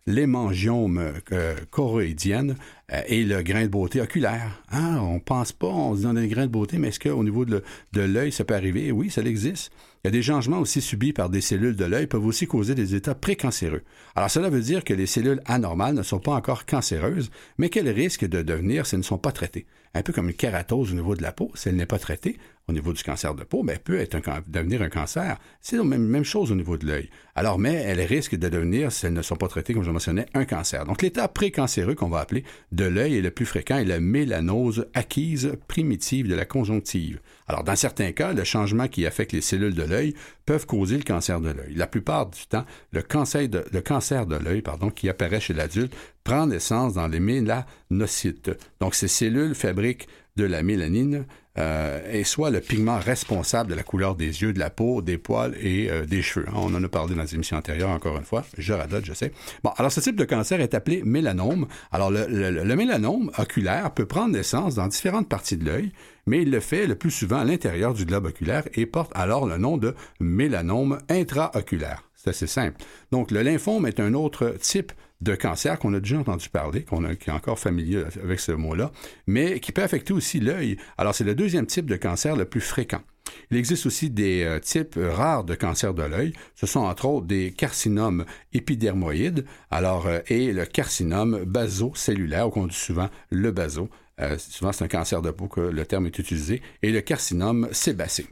[0.07, 0.97] l'hémangiome, l'hémangiome
[1.31, 2.55] euh,
[2.93, 4.63] euh, et le grain de beauté oculaire.
[4.71, 7.45] Hein, on pense pas, on se dit des grains de beauté, mais est-ce qu'au niveau
[7.45, 7.61] de
[7.93, 8.91] l'œil, ça peut arriver?
[8.91, 9.71] Oui, ça existe.
[10.03, 12.73] Il y a des changements aussi subis par des cellules de l'œil peuvent aussi causer
[12.73, 13.83] des états précancéreux.
[14.15, 17.89] Alors cela veut dire que les cellules anormales ne sont pas encore cancéreuses, mais qu'elles
[17.89, 19.67] risquent de devenir si elles ne sont pas traitées.
[19.93, 22.37] Un peu comme une kératose au niveau de la peau, si elle n'est pas traitée,
[22.67, 25.37] au niveau du cancer de peau, mais elle peut être devenir un cancer.
[25.61, 27.09] C'est la même, chose au niveau de l'œil.
[27.35, 30.25] Alors, mais elle risque de devenir, si elles ne sont pas traitées, comme je mentionnais,
[30.33, 30.85] un cancer.
[30.85, 34.87] Donc, l'état précancéreux qu'on va appeler de l'œil est le plus fréquent est la mélanose
[34.93, 37.19] acquise primitive de la conjonctive.
[37.47, 40.13] Alors, dans certains cas, le changement qui affecte les cellules de l'œil
[40.45, 41.73] peuvent causer le cancer de l'œil.
[41.75, 45.53] La plupart du temps, le cancer de, le cancer de l'œil, pardon, qui apparaît chez
[45.53, 48.51] l'adulte, prend naissance dans les mélanocytes.
[48.79, 50.07] Donc, ces cellules fabriquent
[50.37, 51.25] de la mélanine
[51.57, 55.17] euh, et soit le pigment responsable de la couleur des yeux, de la peau, des
[55.17, 56.45] poils et euh, des cheveux.
[56.53, 58.45] On en a parlé dans les émissions antérieures, encore une fois.
[58.57, 59.33] Je radote, je sais.
[59.61, 61.67] Bon, alors ce type de cancer est appelé mélanome.
[61.91, 65.91] Alors le, le mélanome oculaire peut prendre naissance dans différentes parties de l'œil,
[66.25, 69.45] mais il le fait le plus souvent à l'intérieur du globe oculaire et porte alors
[69.45, 72.03] le nom de mélanome intraoculaire.
[72.15, 72.77] C'est assez simple.
[73.11, 77.03] Donc, le lymphome est un autre type de cancer qu'on a déjà entendu parler, qu'on
[77.15, 78.91] qui est encore familier avec ce mot-là,
[79.27, 80.77] mais qui peut affecter aussi l'œil.
[80.97, 83.01] Alors, c'est le deuxième type de cancer le plus fréquent.
[83.49, 86.33] Il existe aussi des euh, types rares de cancer de l'œil.
[86.55, 92.75] Ce sont entre autres des carcinomes épidermoïdes, alors euh, et le carcinome basocellulaire, qu'on dit
[92.75, 93.89] souvent le baso.
[94.19, 97.69] Euh, souvent, c'est un cancer de peau que le terme est utilisé, et le carcinome
[97.71, 98.27] sébacé.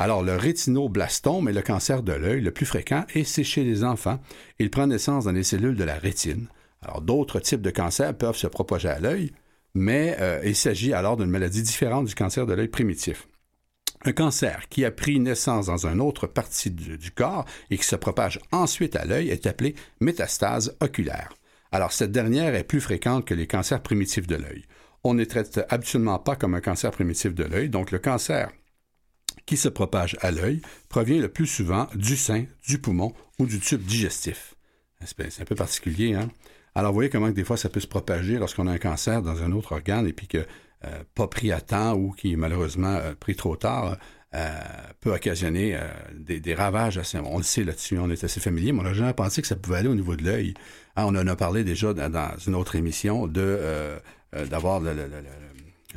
[0.00, 3.82] Alors, le rétinoblastome est le cancer de l'œil le plus fréquent et c'est chez les
[3.82, 4.20] enfants.
[4.60, 6.46] Il prend naissance dans les cellules de la rétine.
[6.82, 9.32] Alors, d'autres types de cancers peuvent se propager à l'œil,
[9.74, 13.26] mais euh, il s'agit alors d'une maladie différente du cancer de l'œil primitif.
[14.04, 17.84] Un cancer qui a pris naissance dans une autre partie du, du corps et qui
[17.84, 21.30] se propage ensuite à l'œil est appelé métastase oculaire.
[21.72, 24.64] Alors, cette dernière est plus fréquente que les cancers primitifs de l'œil.
[25.02, 28.52] On ne traite absolument pas comme un cancer primitif de l'œil, donc le cancer
[29.48, 33.58] qui se propage à l'œil provient le plus souvent du sein, du poumon ou du
[33.60, 34.54] tube digestif.
[35.02, 36.28] C'est un peu particulier, hein?
[36.74, 39.42] Alors, vous voyez comment des fois ça peut se propager lorsqu'on a un cancer dans
[39.42, 40.38] un autre organe et puis que
[40.84, 43.96] euh, pas pris à temps ou qui est malheureusement euh, pris trop tard.
[44.34, 44.50] Euh,
[45.00, 45.80] peut occasionner
[46.14, 47.00] des, ravages.
[47.24, 49.56] On le sait là-dessus, on est assez familier, mais on n'a jamais pensé que ça
[49.56, 50.52] pouvait aller au niveau de l'œil.
[50.94, 54.92] Ah, on en a parlé déjà dans, une autre émission d'avoir le,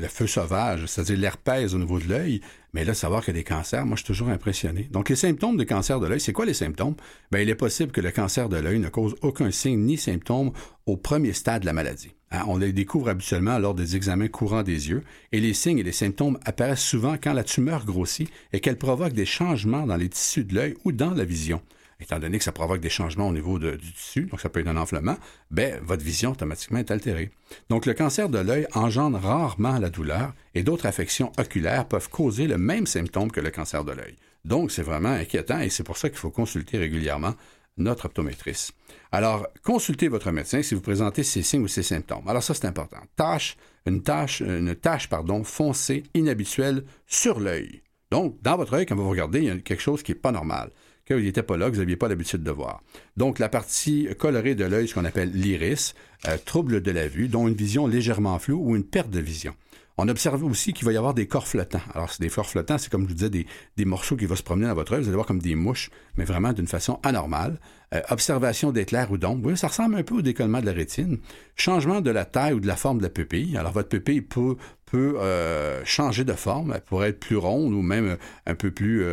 [0.07, 2.41] feu sauvage, c'est-à-dire l'herpès au niveau de l'œil.
[2.73, 4.87] Mais là, savoir qu'il y a des cancers, moi, je suis toujours impressionné.
[4.91, 6.95] Donc, les symptômes de cancer de l'œil, c'est quoi les symptômes?
[7.31, 10.51] Bien, il est possible que le cancer de l'œil ne cause aucun signe ni symptôme
[10.85, 12.13] au premier stade de la maladie.
[12.31, 15.83] Hein, on les découvre habituellement lors des examens courants des yeux et les signes et
[15.83, 20.07] les symptômes apparaissent souvent quand la tumeur grossit et qu'elle provoque des changements dans les
[20.07, 21.61] tissus de l'œil ou dans la vision.
[22.01, 24.67] Étant donné que ça provoque des changements au niveau du tissu, donc ça peut être
[24.67, 25.17] un enflement,
[25.51, 27.31] ben, votre vision automatiquement est altérée.
[27.69, 32.47] Donc le cancer de l'œil engendre rarement la douleur et d'autres affections oculaires peuvent causer
[32.47, 34.15] le même symptôme que le cancer de l'œil.
[34.45, 37.35] Donc c'est vraiment inquiétant et c'est pour ça qu'il faut consulter régulièrement
[37.77, 38.71] notre optométrice.
[39.11, 42.27] Alors, consultez votre médecin si vous présentez ces signes ou ces symptômes.
[42.27, 42.99] Alors ça, c'est important.
[43.15, 47.81] Tâche, une tâche, une tâche, pardon, foncée, inhabituelle sur l'œil.
[48.09, 50.31] Donc, dans votre œil, quand vous regardez, il y a quelque chose qui n'est pas
[50.31, 50.71] normal,
[51.05, 52.81] qu'il n'était pas là, que vous n'aviez pas l'habitude de voir.
[53.17, 55.95] Donc, la partie colorée de l'œil, ce qu'on appelle l'iris,
[56.27, 59.53] euh, trouble de la vue, dont une vision légèrement floue ou une perte de vision.
[59.97, 61.81] On observe aussi qu'il va y avoir des corps flottants.
[61.93, 64.43] Alors, c'est des corps flottants, c'est comme je vous disais, des, morceaux qui vont se
[64.43, 65.01] promener dans votre œil.
[65.01, 67.59] Vous allez voir comme des mouches, mais vraiment d'une façon anormale.
[67.93, 69.49] Euh, observation d'éclairs ou d'ombres.
[69.49, 71.19] Oui, ça ressemble un peu au décollement de la rétine.
[71.55, 73.57] Changement de la taille ou de la forme de la pupille.
[73.57, 74.57] Alors, votre pupille peut,
[74.95, 76.73] euh, changer de forme.
[76.73, 79.03] Elle pourrait être plus ronde ou même un peu plus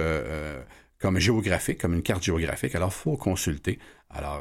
[1.00, 2.74] comme géographique, comme une carte géographique.
[2.74, 3.78] Alors, il faut consulter.
[4.10, 4.40] Alors,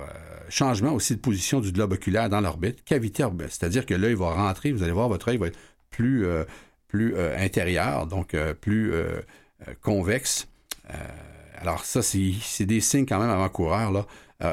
[0.50, 2.84] changement aussi de position du globe oculaire dans l'orbite.
[2.84, 6.26] Cavité orbite, c'est-à-dire que l'œil va rentrer, vous allez voir, votre œil va être plus,
[6.26, 6.44] euh,
[6.88, 8.94] plus euh, intérieur, donc euh, plus
[9.82, 10.48] convexe.
[11.60, 13.92] alors ça, c'est des signes quand même avant-coureurs.
[13.92, 14.06] Là.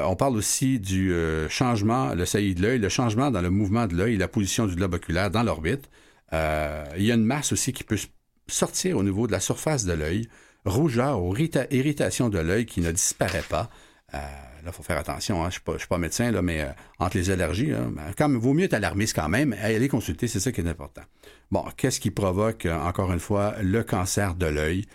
[0.07, 1.13] on parle aussi du
[1.47, 4.75] changement, le saillie de l'œil, le changement dans le mouvement de l'œil, la position du
[4.75, 5.89] globe oculaire dans l'orbite.
[6.31, 7.99] il y a une masse aussi qui peut
[8.47, 10.27] sortir au niveau de la surface de l'œil,
[10.65, 13.69] rougeur ou irritation de l'œil qui ne disparaît pas.
[14.13, 15.43] Euh, là, il faut faire attention.
[15.43, 15.49] Hein.
[15.49, 16.67] Je ne suis, pas médecin, là, mais euh,
[16.99, 19.55] entre les allergies, là, quand même, vaut mieux être alarmiste quand même.
[19.61, 21.03] Aller consulter, c'est ça qui est important.
[21.51, 24.85] Bon, qu'est-ce qui provoque, euh, encore une fois, le cancer de l'œil?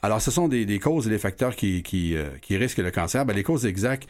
[0.00, 1.82] Alors, ce sont des, causes et des facteurs qui,
[2.50, 3.26] risquent le cancer.
[3.26, 4.08] Ben, les causes exactes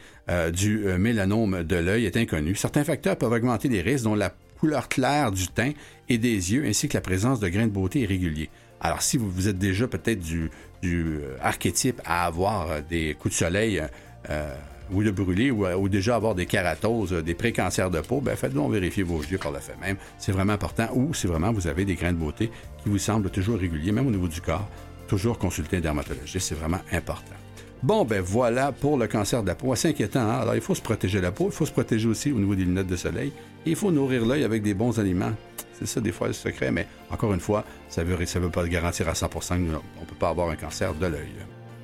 [0.53, 2.53] du mélanome de l'œil est inconnues.
[2.53, 5.71] Certains facteurs peuvent augmenter les risques, dont la couleur claire du teint
[6.07, 8.51] et des yeux, ainsi que la présence de grains de beauté irréguliers.
[8.81, 13.83] Alors, si vous, êtes déjà peut-être du, du archétype à avoir des coups de soleil
[14.29, 14.53] euh,
[14.91, 19.03] ou de brûler ou, déjà avoir des kératoses, des pré-cancers de peau, ben faites-donc vérifier
[19.03, 19.97] vos yeux par le fait même.
[20.17, 20.89] C'est vraiment important.
[20.93, 22.49] Ou si vraiment vous avez des grains de beauté
[22.83, 24.67] qui vous semblent toujours réguliers, même au niveau du corps,
[25.07, 27.35] toujours consulter un dermatologiste, c'est vraiment important.
[27.81, 29.73] Bon, ben voilà pour le cancer de la peau.
[29.75, 30.19] C'est inquiétant.
[30.19, 30.39] Hein?
[30.39, 31.45] Alors, il faut se protéger la peau.
[31.47, 33.31] Il faut se protéger aussi au niveau des lunettes de soleil.
[33.65, 35.31] Il faut nourrir l'œil avec des bons aliments.
[35.73, 36.71] C'est ça, des fois, le secret.
[36.71, 40.05] Mais encore une fois, ça ne veut, ça veut pas garantir à 100% qu'on ne
[40.05, 41.35] peut pas avoir un cancer de l'œil.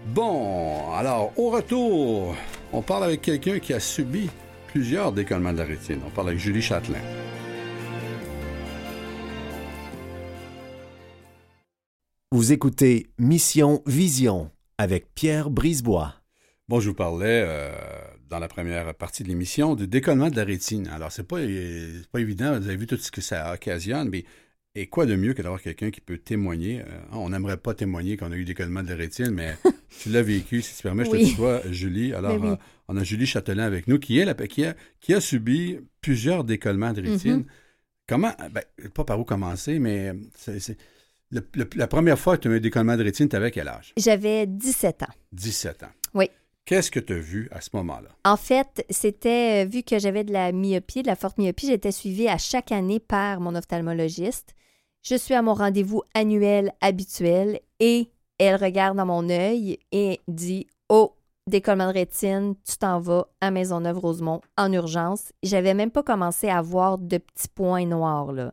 [0.08, 2.36] Bon, alors, au retour,
[2.72, 4.30] on parle avec quelqu'un qui a subi
[4.68, 6.00] plusieurs décollements de la rétine.
[6.06, 7.00] On parle avec Julie Châtelain.
[12.32, 16.16] Vous écoutez Mission Vision avec Pierre Brisebois.
[16.68, 17.72] Bon, je vous parlais euh,
[18.28, 20.88] dans la première partie de l'émission du décollement de la rétine.
[20.88, 21.38] Alors, c'est pas,
[22.12, 24.26] pas évident, vous avez vu tout ce que ça occasionne, mais
[24.74, 26.82] et quoi de mieux que d'avoir quelqu'un qui peut témoigner?
[26.82, 29.56] Euh, on n'aimerait pas témoigner qu'on a eu décollement de la rétine, mais
[30.02, 31.24] tu l'as vécu, si tu permets, je oui.
[31.26, 32.16] te tutoie, Julie.
[32.16, 32.50] Alors, oui.
[32.50, 32.56] euh,
[32.88, 36.44] on a Julie Châtelain avec nous, qui, est la, qui, a, qui a subi plusieurs
[36.44, 37.38] décollements de rétine.
[37.38, 37.46] Mm -hmm.
[38.08, 40.78] Comment, ben, pas par où commencer, mais c'est
[41.76, 43.94] la première fois que tu as eu un décollement de rétine, tu avais quel âge?
[43.98, 45.14] J'avais 17 ans.
[45.32, 45.92] 17 ans.
[46.66, 48.10] Qu'est-ce que tu as vu à ce moment-là?
[48.24, 52.28] En fait, c'était, vu que j'avais de la myopie, de la forte myopie, j'étais suivie
[52.28, 54.56] à chaque année par mon ophtalmologiste.
[55.04, 60.66] Je suis à mon rendez-vous annuel habituel et elle regarde dans mon œil et dit
[60.90, 61.15] Oh,
[61.48, 65.32] décollement de rétine, tu t'en vas à Maisonneuve-Rosemont en urgence.
[65.44, 68.32] J'avais même pas commencé à voir de petits points noirs.
[68.32, 68.52] Là.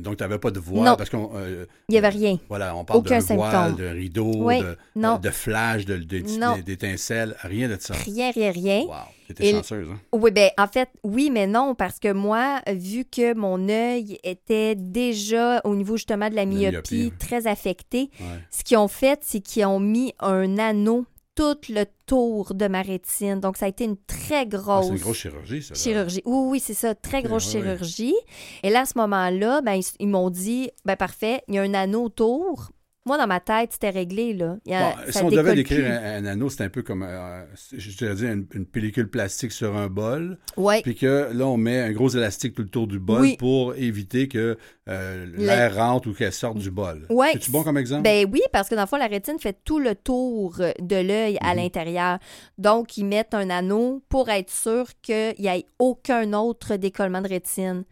[0.00, 0.96] Donc, tu n'avais pas de voile non.
[0.96, 1.30] parce qu'on.
[1.34, 2.38] Euh, Il n'y avait rien.
[2.48, 4.60] Voilà, on parle Aucun de voile, de rideau, oui.
[4.60, 5.18] de, non.
[5.18, 7.94] de flash, d'étincelles, rien de ça.
[7.94, 8.84] Rien, rien, rien.
[8.84, 8.94] Wow.
[9.28, 9.98] T'étais chanceuse, hein?
[10.12, 14.74] Oui, bien, en fait, oui, mais non, parce que moi, vu que mon œil était
[14.74, 18.26] déjà au niveau justement de la myopie, très affecté, ouais.
[18.50, 22.82] ce qu'ils ont fait, c'est qu'ils ont mis un anneau tout le tour de ma
[22.82, 23.40] rétine.
[23.40, 24.86] Donc, ça a été une très grosse...
[24.86, 25.74] Ah, c'est une grosse chirurgie, ça.
[25.74, 25.80] Là.
[25.80, 26.22] Chirurgie.
[26.24, 26.94] Oui, oui, c'est ça.
[26.94, 28.14] Très grosse chirurgie.
[28.62, 31.62] Et là, à ce moment-là, ben, ils, ils m'ont dit, ben parfait, il y a
[31.62, 32.70] un anneau autour.
[33.06, 34.56] Moi, dans ma tête, c'était réglé, là.
[34.64, 36.82] Il y a- Bon, ça si on devait décrire un, un anneau, c'est un peu
[36.82, 37.44] comme, euh,
[37.76, 40.80] je dire, une, une pellicule plastique sur un bol, Ouais.
[40.80, 43.36] puis que là, on met un gros élastique tout le tour du bol Oui.
[43.36, 44.56] pour éviter que
[44.88, 47.06] euh, l'air rentre ou qu'elle sorte du bol.
[47.10, 47.30] Ouais.
[47.34, 48.02] C'est-tu bon comme exemple?
[48.04, 51.36] Ben oui, parce que dans le fond, la rétine fait tout le tour de l'œil
[51.42, 51.56] à Mhm.
[51.60, 52.18] l'intérieur.
[52.56, 57.28] Donc, ils mettent un anneau pour être sûr qu'il n'y ait aucun autre décollement de
[57.28, 57.84] rétine.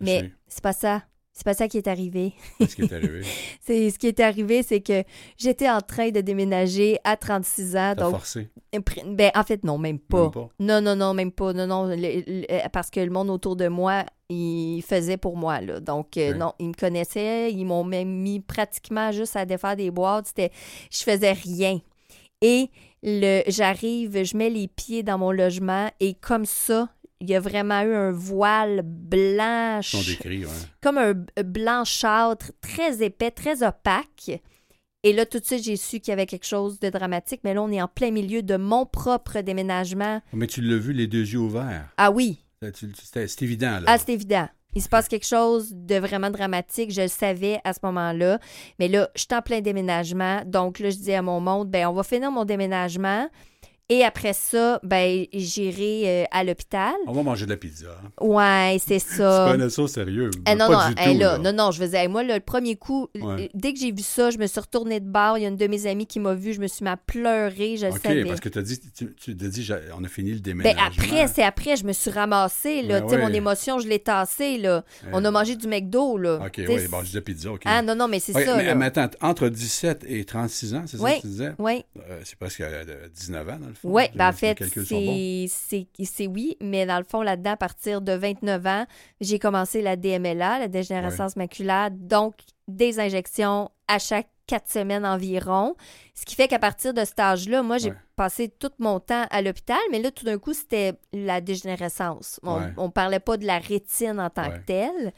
[0.00, 1.02] Mais c'est pas ça.
[1.36, 2.32] C'est pas ça qui est arrivé.
[2.60, 3.22] C'est ce qui est arrivé.
[3.60, 5.02] C'est ce qui est arrivé, c'est que
[5.36, 7.94] j'étais en train de déménager à 36 ans.
[7.96, 8.50] Donc, forcé.
[9.06, 10.22] ben en fait non, même pas.
[10.22, 10.48] Même pas.
[10.60, 11.52] Non, non, non, même pas.
[11.52, 15.60] Non, non, le- le- parce que le monde autour de moi, il faisait pour moi,
[15.60, 15.80] là.
[15.80, 17.50] Donc, euh, non, ils me connaissaient.
[17.52, 20.28] Ils m'ont même mis pratiquement juste à défaire des boîtes.
[20.28, 20.52] C'était...
[20.90, 21.80] Je faisais rien.
[22.42, 22.70] Et
[23.02, 26.88] le, j'arrive, je mets les pieds dans mon logement et comme ça,
[27.20, 30.46] il y a vraiment eu un voile ouais.
[30.82, 34.30] comme un b- blanchâtre très épais, très opaque.
[35.02, 37.40] Et là, tout de suite, j'ai su qu'il y avait quelque chose de dramatique.
[37.44, 40.20] Mais là, on est en plein milieu de mon propre déménagement.
[40.32, 41.88] Mais tu l'as vu les deux yeux ouverts.
[41.98, 43.82] Ah oui, c'est évident, là.
[43.86, 44.48] ah, c'est évident.
[44.76, 46.90] Il se passe quelque chose de vraiment dramatique.
[46.90, 48.40] Je le savais à ce moment-là.
[48.80, 50.42] Mais là, je suis en plein déménagement.
[50.46, 53.28] Donc là, je dis à mon monde, ben, on va finir mon déménagement.
[53.90, 56.94] Et après ça, ben, j'irai euh, à l'hôpital.
[57.06, 57.88] On va manger de la pizza.
[58.02, 58.10] hein.
[58.18, 59.44] Ouais, c'est Tu ça.
[59.46, 60.30] prenais ça au sérieux.
[60.46, 61.38] Ah, non, Pas non, du hey, tout, là, là.
[61.38, 63.50] non, non, je faisais, hey, moi, là, le premier coup, Ouais.
[63.52, 65.36] dès que j'ai vu ça, je me suis retournée de bord.
[65.36, 66.96] Il y a une de mes amies qui m'a vue, je me suis mis à
[66.96, 69.68] pleurer, je le OK, parce que tu as dit, tu, tu t'as dit
[69.98, 70.82] on a fini le Ben déménagement.
[70.86, 73.00] après, c'est après, je me suis ramassée, là.
[73.00, 74.76] Ben tu sais, mon émotion, je l'ai tassée, là.
[75.04, 76.36] Euh, On a mangé du McDo, là.
[76.46, 77.60] OK, Tu oui, bon, je disais pizza, OK.
[77.66, 81.02] Ah, non, non, mais c'est ça, mais, attends, entre 17 et 36 ans, c'est ça
[81.02, 81.16] Oui.
[81.16, 81.52] que tu disais?
[81.58, 83.88] Oui, Euh, c'est presque euh, 19 ans, dans le fond.
[83.90, 84.58] oui, ben en les fait,
[86.04, 88.86] c'est oui, mais dans le fond, là-dedans, à partir de 29 ans,
[89.20, 92.34] j'ai commencé la DMLA, la dégénérescence maculaire, donc
[92.68, 95.74] des injections à chaque quatre semaines environ.
[96.14, 97.96] Ce qui fait qu'à partir de cet âge-là, moi, j'ai Ouais.
[98.14, 102.40] passé tout mon temps à l'hôpital, mais là, tout d'un coup, c'était la dégénérescence.
[102.42, 102.72] On, Ouais.
[102.76, 105.12] on parlait pas de la rétine en tant que telle.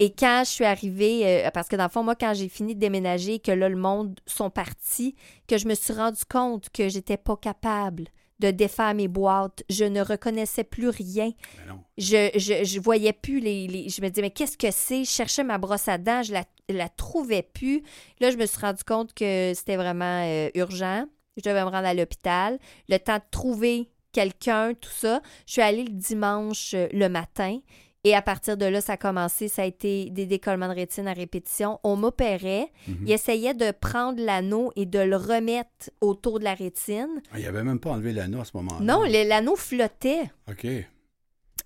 [0.00, 2.74] Et quand je suis arrivée, euh, parce que dans le fond, moi, quand j'ai fini
[2.74, 5.14] de déménager, que là, le monde sont partis,
[5.46, 8.04] que je me suis rendu compte que j'étais pas capable
[8.38, 11.30] de défaire mes boîtes, je ne reconnaissais plus rien.
[11.68, 11.80] Non.
[11.98, 15.04] Je, je, je voyais plus les, les- Je me disais, mais qu'est-ce que c'est?
[15.04, 17.82] Je cherchais ma brosse à dents, je la, la trouvais plus.
[18.20, 21.04] Là, je me suis rendu compte que c'était vraiment euh, urgent.
[21.36, 22.58] Je devais me rendre à l'hôpital.
[22.88, 25.20] Le temps de trouver quelqu'un, tout ça.
[25.46, 27.58] Je suis allée le dimanche euh, le matin.
[28.04, 29.48] Et à partir de là, ça a commencé.
[29.48, 31.78] Ça a été des décollements de rétine à répétition.
[31.84, 32.72] On m'opérait.
[32.88, 32.96] Mhm.
[33.06, 37.20] Il essayait de prendre l'anneau et de le remettre autour de la rétine.
[37.32, 38.80] Ah, il avait même pas enlevé l'anneau à ce moment-là.
[38.80, 40.30] Non, l'anneau flottait.
[40.48, 40.66] OK.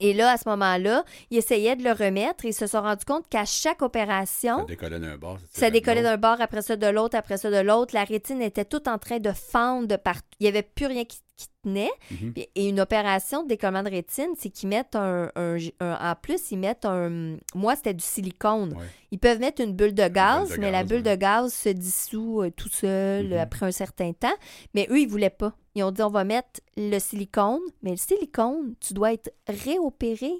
[0.00, 3.04] Et là, à ce moment-là, ils essayaient de le remettre et ils se sont rendus
[3.04, 5.38] compte qu'à chaque opération, Ça décollait d'un bord.
[5.50, 7.94] ça décollait d'un bord, après ça de l'autre, après ça de l'autre.
[7.94, 10.22] La rétine était toute en train de fendre de partout.
[10.40, 11.90] Il n'y avait plus rien qui, qui tenait.
[12.10, 12.32] Mhm.
[12.36, 16.50] Et une opération de décollement de rétine, c'est qu'ils mettent un, un- un- En plus,
[16.52, 17.36] ils mettent un.
[17.54, 18.72] Moi, c'était du silicone.
[18.74, 18.84] Ouais.
[19.10, 21.16] Ils peuvent mettre une bulle de gaz, de mais la bulle ouais.
[21.16, 23.32] de gaz se dissout euh, tout seul Mhm.
[23.32, 24.34] euh, après un certain temps.
[24.74, 25.54] Mais eux, ils voulaient pas.
[25.74, 30.32] Ils ont dit on va mettre le silicone, mais le silicone, tu dois être réopéré.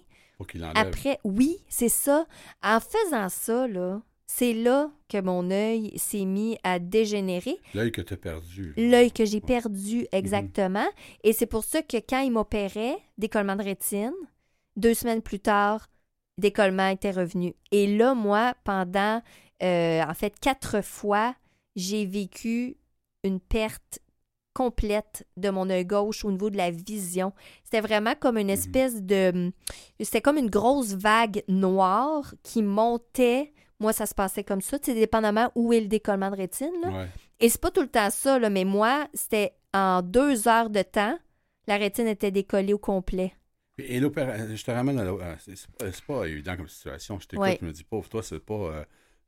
[0.49, 0.77] Qu'il enlève.
[0.77, 2.27] Après, oui, c'est ça.
[2.63, 7.57] En faisant ça, là, c'est là que mon œil s'est mis à dégénérer.
[7.73, 8.75] L'œil que tu as perdu.
[8.77, 10.87] L'œil que j'ai perdu exactement.
[11.23, 14.13] Et c'est pour ça que quand il m'opérait, décollement de rétine,
[14.77, 15.87] deux semaines plus tard,
[16.37, 17.55] décollement était revenu.
[17.71, 19.23] Et là, moi, pendant,
[19.63, 21.35] euh, en fait, quatre fois,
[21.77, 22.77] j'ai vécu
[23.23, 24.01] une perte
[24.55, 27.33] complète de mon œil gauche au niveau de la vision.
[27.65, 29.53] C'était vraiment comme une espèce de...
[30.01, 33.53] C'était comme une grosse vague noire qui montait.
[33.81, 36.73] Moi, ça se passait comme ça, sais, dépendamment où est le décollement de rétine.
[36.83, 36.89] là.
[36.91, 37.09] Ouais.
[37.41, 40.83] Et c'est pas tout le temps ça, là, mais moi, c'était en deux heures de
[40.83, 41.19] temps,
[41.67, 43.35] la rétine était décollée au complet.
[43.77, 45.69] Et l'opération, je te ramène à l'o- à- c'est c'est
[46.07, 47.19] pas, c'est évident comme situation.
[47.19, 47.59] Je t'écoute, Ouais.
[47.61, 48.55] me dis, pauvre, toi, c'est pas.
[48.55, 48.85] euh,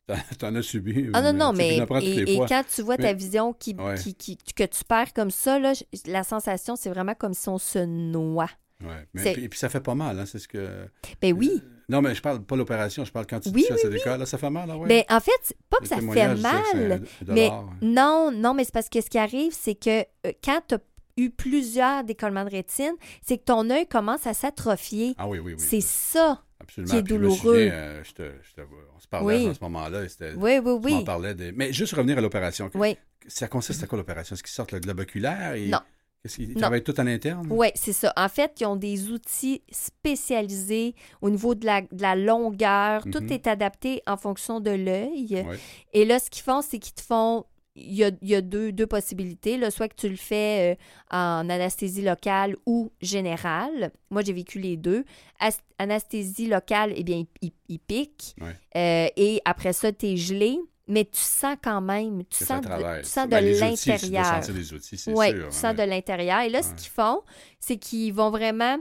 [0.39, 1.09] t'en- as subi.
[1.13, 3.97] Ah non, non, sais, mais et, et quand tu vois ta vision qui, Ouais.
[3.97, 5.73] qui, qui- que tu perds comme ça, là,
[6.07, 8.51] la sensation, c'est vraiment comme si on se noie.
[8.85, 9.07] Ouais.
[9.15, 10.87] Mais, puis, puis ça fait pas mal, hein, c'est ce que.
[11.23, 11.51] Ben oui.
[11.55, 13.95] Euh, Non, mais je parle pas l'opération, je parle quand tu Oui, touches à cette
[13.95, 14.19] école.
[14.21, 14.87] Là, ça fait mal, là, ouais.
[14.87, 18.75] Ben, en fait, pas que Le ça fait mal, un- mais non, non, mais c'est
[18.75, 20.79] parce que ce qui arrive, c'est que euh, quand tu as
[21.17, 22.93] eu plusieurs décollements de rétine,
[23.27, 25.15] c'est que ton œil commence à s'atrophier.
[25.17, 25.59] Ah oui, oui, oui.
[25.59, 26.43] c'est ça.
[26.61, 26.91] Absolument.
[26.93, 27.37] qui est Puis douloureux.
[27.37, 29.49] souviens, euh, je te- je te- on se parlait Oui.
[29.49, 30.01] à ce moment-là.
[30.37, 31.05] Oui, oui, oui.
[31.05, 32.71] parlais des- Mais juste revenir à l'opération.
[32.75, 32.97] Oui.
[33.29, 34.35] Ça consiste à quoi l'opération?
[34.35, 35.55] Est-ce qu'ils sortent le globe oculaire?
[35.55, 35.69] Et...
[35.69, 35.81] Non.
[36.23, 37.47] Qu'est-ce qu'ils travaillent tout à l'interne?
[37.51, 38.13] Oui, c'est ça.
[38.17, 43.03] En fait, ils ont des outils spécialisés au niveau de la, de la longueur.
[43.13, 43.33] Tout Mhm.
[43.33, 45.45] est adapté en fonction de l'œil.
[45.47, 45.59] Ouais.
[45.93, 47.45] Et là, ce qu'ils font, c'est qu'ils te font.
[47.79, 49.59] Il y a, il y a deux, deux possibilités.
[49.59, 49.71] Là.
[49.71, 50.75] Soit que tu le fais
[51.13, 53.93] euh, en anesthésie locale ou générale.
[54.11, 55.05] Moi, j'ai vécu les deux.
[55.41, 58.35] As- anesthésie locale, eh bien, il, il- il pique.
[58.41, 58.57] Ouais.
[58.77, 60.59] Euh, et après ça, tu es gelé.
[60.89, 64.25] Mais tu sens quand même, tu sens de, tu sens Ben, de tu l'intérieur.
[64.25, 65.49] sentir les outils, c'est Oui, sûr.
[65.49, 65.85] tu sens ouais.
[65.85, 66.41] de l'intérieur.
[66.43, 66.75] Et là, ce Ouais.
[66.77, 67.23] qu'ils font,
[67.59, 68.79] c'est qu'ils vont vraiment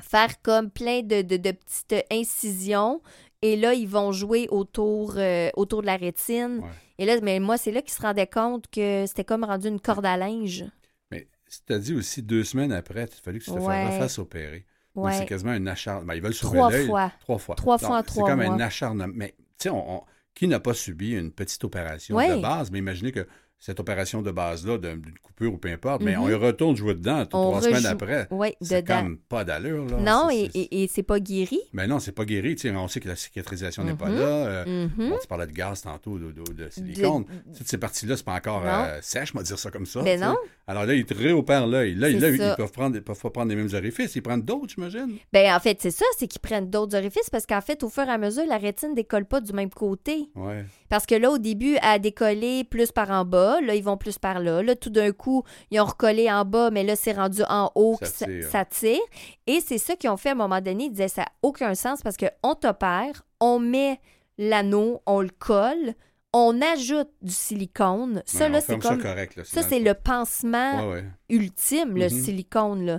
[0.00, 3.02] faire comme plein de, de- de petites incisions.
[3.42, 6.60] Et là, ils vont jouer autour, euh, autour de la rétine.
[6.62, 6.68] Ouais.
[6.98, 9.80] Et là, mais moi, c'est là qu'ils se rendaient compte que c'était comme rendu une
[9.80, 10.64] corde à linge.
[11.10, 11.28] Mais
[11.66, 13.98] tu as dit aussi deux semaines après, il fallait que tu te Ouais.
[13.98, 14.64] fasses opérer.
[14.94, 15.12] Donc, Ouais.
[15.12, 16.14] c'est quasiment un acharnement.
[16.14, 17.12] Ils veulent sauver Trois fois.
[17.20, 17.54] Trois fois.
[17.56, 19.12] Trois fois en C'est comme un acharnement.
[19.14, 20.02] Mais, tu sais, on- on-
[20.34, 22.70] qui n'a pas subi une petite opération de base?
[22.70, 23.26] Mais imaginez que
[23.58, 26.22] cette opération de base-là, d'un- d'une coupure ou peu importe, mais Mhm.
[26.22, 28.28] on y retourne jouer dedans tout- trois semaines après.
[28.30, 29.96] Oui, C'est comme pas d'allure, là.
[29.98, 31.58] Non, et, c'est- et, et c'est pas guéri?
[31.72, 32.54] Mais non, c'est pas guéri.
[32.76, 34.18] On sait que la cicatrisation n'est pas Mhm.
[34.18, 34.24] là.
[34.26, 35.08] Euh, Mhm.
[35.10, 37.24] bon, tu parlais de gaz tantôt, de, de- de silicone.
[37.56, 40.02] Toutes ces parties-là, c'est pas encore euh, sèche, on va dire ça comme ça.
[40.02, 40.28] Ben tu sais.
[40.30, 40.36] non.
[40.68, 41.94] Alors là, ils te réopèrent l'œil.
[41.94, 42.56] Là, là ils ça.
[42.56, 44.14] peuvent prendre, ils peuvent pas prendre les mêmes orifices.
[44.16, 45.16] Ils prennent d'autres, j'imagine.
[45.32, 48.04] Ben, en fait, c'est ça, c'est qu'ils prennent d'autres orifices parce qu'en fait, au fur
[48.04, 50.28] et à mesure, la rétine décolle pas du même côté.
[50.34, 50.64] Ouais.
[50.88, 53.60] Parce que là, au début, elle a décollé plus par en bas.
[53.60, 54.62] Là, ils vont plus par là.
[54.62, 57.96] Là, tout d'un coup, ils ont recollé en bas, mais là, c'est rendu en haut,
[58.00, 58.48] Ça que ça, tire.
[58.50, 59.00] ça tire.
[59.46, 60.84] Et c'est ça qu'ils ont fait à un moment donné.
[60.84, 64.00] Ils disaient, ça n'a aucun sens parce qu'on t'opère, on met
[64.38, 65.94] l'anneau, on le colle,
[66.32, 68.22] on ajoute du silicone.
[68.26, 69.00] Ça, Ouais, là, c'est ferme comme...
[69.02, 69.36] ça correct.
[69.36, 71.04] Là, Ça, dans c'est le pansement Ouais, ouais.
[71.30, 72.10] ultime, le Mhm.
[72.10, 72.84] silicone.
[72.86, 72.98] Là.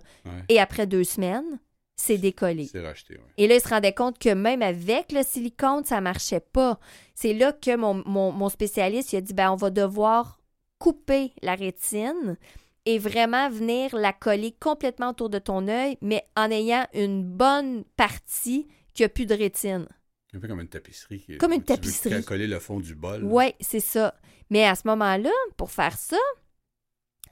[0.50, 1.60] Et après deux semaines,
[2.00, 2.68] c'est décollé.
[2.72, 3.24] C'est racheté, ouais.
[3.38, 6.80] Et là, ils se rendaient compte que même avec le silicone, ça marchait pas.
[7.16, 10.40] C'est là que mon, mon- mon spécialiste il a dit ben, on va devoir
[10.80, 12.38] couper la rétine
[12.86, 17.84] et vraiment venir la coller complètement autour de ton œil, mais en ayant une bonne
[17.98, 19.88] partie qui a plus de rétine.
[20.34, 21.20] Un peu comme une tapisserie.
[21.22, 22.24] qui- Comme une où tu veux tapisserie.
[22.24, 23.24] coller le fond du bol.
[23.24, 24.14] Oui, c'est ça.
[24.50, 26.18] Mais à ce moment-là, pour faire ça,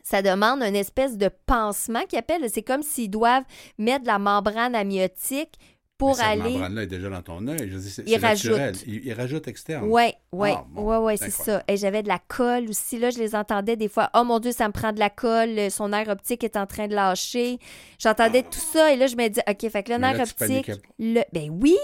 [0.07, 2.47] ça demande une espèce de pansement qu'ils appellent.
[2.49, 3.43] C'est comme s'ils doivent
[3.79, 5.57] mettre de la membrane amniotique
[5.97, 6.41] pour Mais cette aller.
[6.51, 7.71] membrane-là est déjà dans ton œil.
[8.05, 8.83] Il rajoute.
[8.85, 9.87] Il, il rajoute externe.
[9.89, 11.63] Oui, oui, Ah, ouais, ouais, c'est ça.
[11.67, 12.99] Et j'avais de la colle aussi.
[12.99, 14.09] Là, je les entendais des fois.
[14.13, 15.71] Oh mon Dieu, ça me prend de la colle.
[15.71, 17.57] Son nerf optique est en train de lâcher.
[17.97, 18.93] J'entendais tout ça.
[18.93, 20.69] Et là, je me dis, OK, fait que le nerf optique.
[20.99, 21.21] Le...
[21.33, 21.77] Ben oui.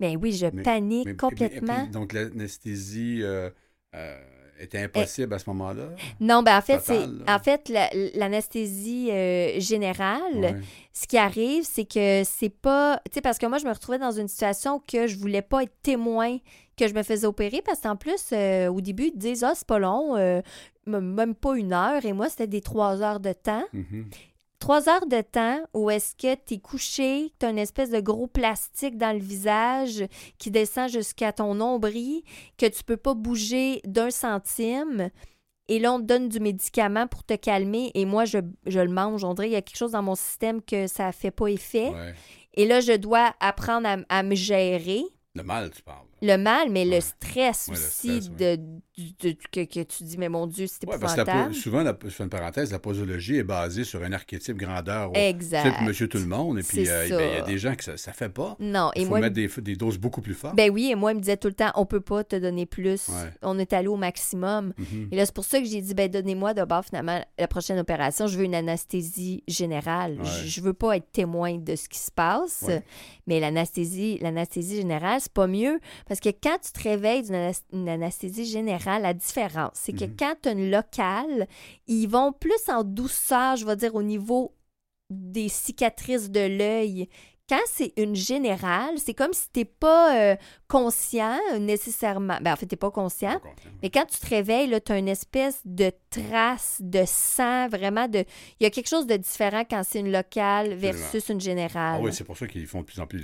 [0.00, 1.86] Ben oui, je Mais- panique Mais- complètement.
[1.92, 3.48] donc, l'anesthésie euh,
[3.94, 4.20] euh,
[4.60, 5.84] était impossible à ce moment-là?
[6.20, 7.36] non, ben en fait, c'est Total, là.
[7.36, 10.20] en fait la- l'anesthésie euh, générale.
[10.36, 10.54] Ouais.
[10.92, 13.00] Ce qui arrive, c'est que c'est pas.
[13.06, 15.62] Tu sais, parce que moi, je me retrouvais dans une situation que je voulais pas
[15.64, 16.38] être témoin
[16.76, 19.66] que je me faisais opérer parce qu'en plus, euh, au début, ils disent Ah, c'est
[19.66, 20.40] pas long, euh,
[20.86, 22.04] même pas une heure.
[22.04, 23.64] Et moi, c'était des trois heures de temps.
[23.72, 24.06] Mhm.
[24.58, 28.00] Trois heures de temps où est-ce que tu es couché, tu as une espèce de
[28.00, 30.06] gros plastique dans le visage
[30.38, 32.22] qui descend jusqu'à ton nombril,
[32.56, 35.10] que tu peux pas bouger d'un centime.
[35.68, 37.90] Et là, on te donne du médicament pour te calmer.
[37.94, 39.24] Et moi, je, je le mange.
[39.24, 41.88] On dirait qu'il y a quelque chose dans mon système que ça fait pas effet.
[41.88, 42.14] Ouais.
[42.54, 45.02] Et là, je dois apprendre à, à me gérer.
[45.34, 46.06] Le mal, tu parles.
[46.22, 46.96] Le mal, mais Ouais.
[46.96, 50.46] le stress Ouais, le aussi stress, de, de- de- que, que tu dis, mais mon
[50.46, 51.54] Dieu, c'est Ouais, parce que la épouvantable.
[51.54, 55.10] souvent, la, je fais une parenthèse, la posologie est basée sur un archétype grandeur.
[55.14, 55.64] Exact.
[55.64, 56.58] type monsieur tout le monde.
[56.58, 58.56] Et puis, euh, ben, il y a des gens que ça ne fait pas.
[58.60, 60.56] Non, et Il faut moi, mettre des, des doses beaucoup plus fortes.
[60.56, 62.66] Ben oui, et moi, il me disait tout le temps, on peut pas te donner
[62.66, 63.10] plus.
[63.42, 64.72] On est allé au maximum.
[64.78, 65.08] Mhm.
[65.12, 68.26] Et là, c'est pour ça que j'ai dit, ben donnez-moi d'abord, finalement, la prochaine opération.
[68.26, 70.18] Je veux une anesthésie générale.
[70.22, 72.64] Je, je veux pas être témoin de ce qui se passe.
[73.26, 75.80] Mais l'anesthésie, l'anesthésie générale, c'est pas mieux.
[76.06, 80.16] Parce que quand tu te réveilles d'une anesthésie générale, la différence, c'est que Mhm.
[80.18, 81.46] quand tu as une locale,
[81.86, 84.54] ils vont plus en douceur, je vais dire, au niveau
[85.10, 87.08] des cicatrices de l'œil.
[87.46, 90.36] Quand c'est une générale, c'est comme si t'es pas euh,
[90.66, 92.38] conscient nécessairement.
[92.40, 93.34] Ben, en fait, t'es pas conscient.
[93.34, 93.68] Pas content.
[93.82, 98.24] Mais quand tu te réveilles, tu as une espèce de trace de sang, vraiment de.
[98.60, 101.96] Il y a quelque chose de différent quand c'est une locale versus une générale.
[101.98, 103.20] Ah oui, c'est pour ça qu'ils font de plus en plus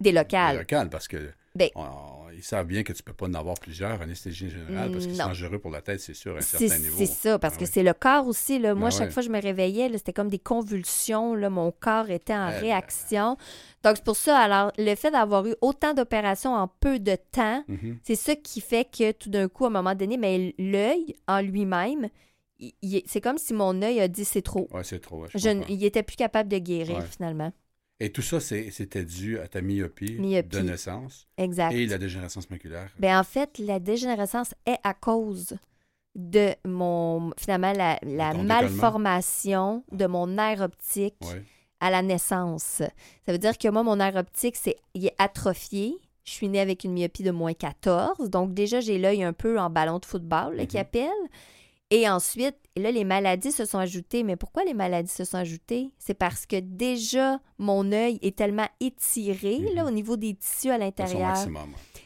[0.00, 0.52] Des locales.
[0.54, 3.54] des locales, parce que Ben- on- ils savent bien que tu peux pas en avoir
[3.58, 6.68] plusieurs anesthésie générale, parce que c'est dangereux pour la tête, c'est sûr, à un C'est
[6.68, 6.98] certain niveau.
[6.98, 7.70] c'est ça, parce Ah que oui.
[7.72, 8.58] c'est le corps aussi.
[8.58, 8.74] Là.
[8.74, 11.34] Moi, Ben chaque fois que je me réveillais, c'était comme des convulsions.
[11.34, 11.48] Là.
[11.48, 12.60] Mon corps était en Eh ben.
[12.60, 13.36] réaction.
[13.82, 17.64] Donc, c'est pour ça, alors, le fait d'avoir eu autant d'opérations en peu de temps,
[17.68, 17.98] Mhm.
[18.02, 21.40] c'est ça qui fait que tout d'un coup, à un moment donné, mais l'œil en
[21.40, 22.08] lui-même,
[23.06, 24.68] c'est comme si mon œil a dit c'est trop.
[24.72, 25.22] Ouais, c'est trop.
[25.22, 27.04] ouais, je il était plus capable de guérir Ouais.
[27.04, 27.52] finalement.
[27.98, 30.48] Et tout ça, c'était dû à ta myopie, Myopie.
[30.48, 31.72] de naissance Exact.
[31.72, 32.90] et la dégénérescence maculaire.
[32.98, 35.56] Ben, en fait, la dégénérescence est à cause
[36.14, 37.98] de mon, finalement, la,
[38.34, 41.42] malformation de mon nerf optique Ouais.
[41.80, 42.82] à la naissance.
[43.24, 45.96] Ça veut dire que moi, mon nerf optique, c'est, il est atrophié.
[46.24, 48.30] Je suis née avec une myopie de moins 14.
[48.30, 50.68] Donc, déjà, j'ai l'œil un peu en ballon de football, là, Mhm.
[51.90, 54.22] Et ensuite, et là, les maladies se sont ajoutées.
[54.24, 55.90] Mais pourquoi les maladies se sont ajoutées?
[55.98, 59.88] C'est parce que déjà, mon œil est tellement étiré, là, Mhm.
[59.88, 61.36] au niveau des tissus à l'intérieur.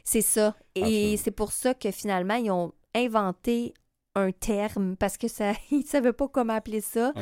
[0.05, 0.55] C'est ça.
[0.75, 3.73] Et c'est pour ça que finalement, ils ont inventé
[4.17, 7.13] un terme parce que ça, ils ne savaient pas comment appeler ça.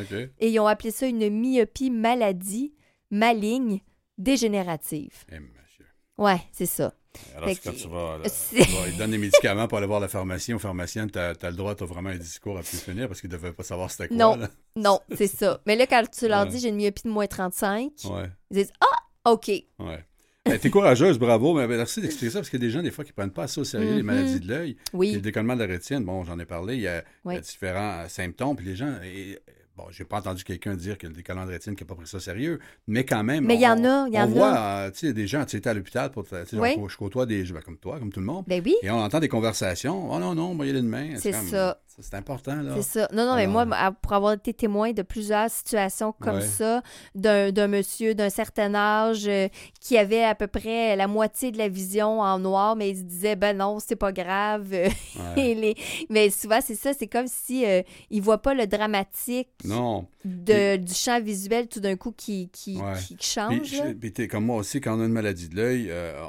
[0.41, 2.75] Et ils ont appelé ça une myopie maladie
[3.11, 3.81] maligne
[4.17, 5.25] dégénérative.
[5.31, 5.87] Eh, monsieur.
[6.19, 6.93] Ouais, c'est ça.
[7.37, 10.59] Alors, quand tu vas, vas- ils donnent des médicaments pour aller voir le pharmacien ou
[10.59, 13.31] pharmacienne, tu as, le droit, tu as vraiment un discours à plus finir parce qu'ils
[13.31, 14.17] ne devaient pas savoir c'était quoi.
[14.17, 14.37] Non.
[14.37, 14.49] là.
[14.77, 15.61] Non, c'est ça.
[15.67, 16.49] Mais là, quand tu leur Ouais.
[16.51, 19.49] dis j'ai une myopie de moins 35, Ouais, ils disent Ah, OK.
[19.49, 20.05] ouais.
[20.51, 21.53] Eh, T'es courageuse, bravo.
[21.55, 23.43] Mais merci d'expliquer ça parce qu'il y a des gens, des fois, qui prennent pas
[23.43, 24.07] assez au sérieux les Mhm.
[24.07, 24.77] maladies de l'œil.
[24.95, 25.13] Oui.
[25.13, 27.35] Le décollement de la rétine, bon, j'en ai parlé, il y a, il y a
[27.35, 27.41] Oui.
[27.43, 28.57] différents euh, symptômes.
[28.57, 29.39] Puis les gens, et,
[29.79, 32.07] bon, j'ai pas entendu quelqu'un dire que le décollement de rétine qui n'a pas pris
[32.07, 32.59] ça sérieux,
[32.89, 33.45] mais quand même.
[33.47, 34.87] Mais il y on- en a, il y on en voit, a.
[34.87, 36.77] euh, tu sais, des gens, tu sais, à l'hôpital, pour, tu sais, Oui.
[36.89, 38.45] je côtoie des gens comme toi, comme tout le monde.
[38.49, 40.13] Ben oui, Et on entend des conversations.
[40.13, 41.11] Oh non, non, moi, il y a une main.
[41.19, 41.81] C'est ça.
[42.01, 42.75] C'est important, là.
[42.77, 43.09] c'est ça.
[43.13, 46.47] Non, non, mais Alors- moi, pour avoir été témoin de plusieurs situations comme Ouais.
[46.47, 46.83] ça,
[47.15, 49.49] d'un d'un monsieur d'un certain âge euh,
[49.81, 53.03] qui avait à peu près la moitié de la vision en noir, mais il se
[53.03, 54.71] disait, ben non, c'est pas grave.
[55.37, 55.55] Ouais.
[55.55, 55.77] Les-
[56.11, 60.07] Mais souvent, c'est ça, c'est comme si euh, il voit pas le dramatique Non.
[60.25, 62.95] de, du champ visuel tout d'un coup qui, qui, Ouais.
[63.07, 63.65] qui Puis, change.
[63.65, 66.21] je- puis t'es comme moi aussi, quand on a une maladie de l'œil, euh,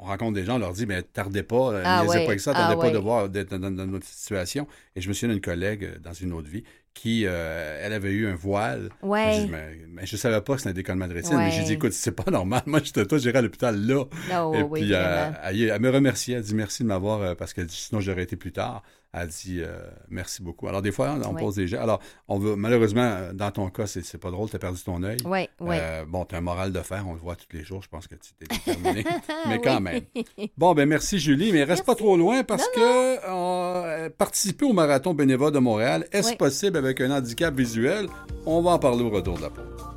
[0.00, 2.30] on, on rencontre des gens, on leur dit, mais tardez pas, euh, Ah ouais, pas
[2.30, 2.92] avec ça, ah tardez pas ouais.
[2.92, 4.66] de voir, d'être dans, dans notre situation.
[4.96, 8.10] Et je me souviens d'une collègue euh, dans une autre vie qui, euh, elle avait
[8.12, 8.90] eu un voile.
[9.02, 9.44] Ouais.
[9.46, 11.36] Je, mais, mais je savais pas que c'était un décollement de rétine.
[11.36, 12.62] Mais j'ai dit, écoute, c'est pas normal.
[12.66, 14.04] Moi, j'étais toi, j'irai à l'hôpital là.
[14.42, 16.36] Oh, Et oui, puis, euh, elle, elle me remerciait.
[16.36, 18.82] Elle dit merci de m'avoir, parce que sinon, j'aurais été plus tard.
[19.12, 19.76] Elle dit euh,
[20.08, 20.68] merci beaucoup.
[20.68, 21.80] Alors, des fois, on pose des gens.
[21.82, 24.80] Alors, on veut, malheureusement, euh, dans ton cas, c'est c'est pas drôle, tu as perdu
[24.82, 25.16] ton œil.
[25.24, 25.76] Oui, oui.
[25.80, 27.88] Euh, bon, tu as un moral de fer, on le voit tous les jours, je
[27.88, 29.04] pense que tu t'es déterminé.
[29.48, 30.02] mais quand même.
[30.56, 35.12] Bon, ben merci Julie, mais reste pas trop loin parce que euh, participer au marathon
[35.12, 36.36] bénévole de Montréal, est-ce Oui.
[36.36, 38.06] possible avec un handicap visuel?
[38.46, 39.89] On va en parler au retour de la pause.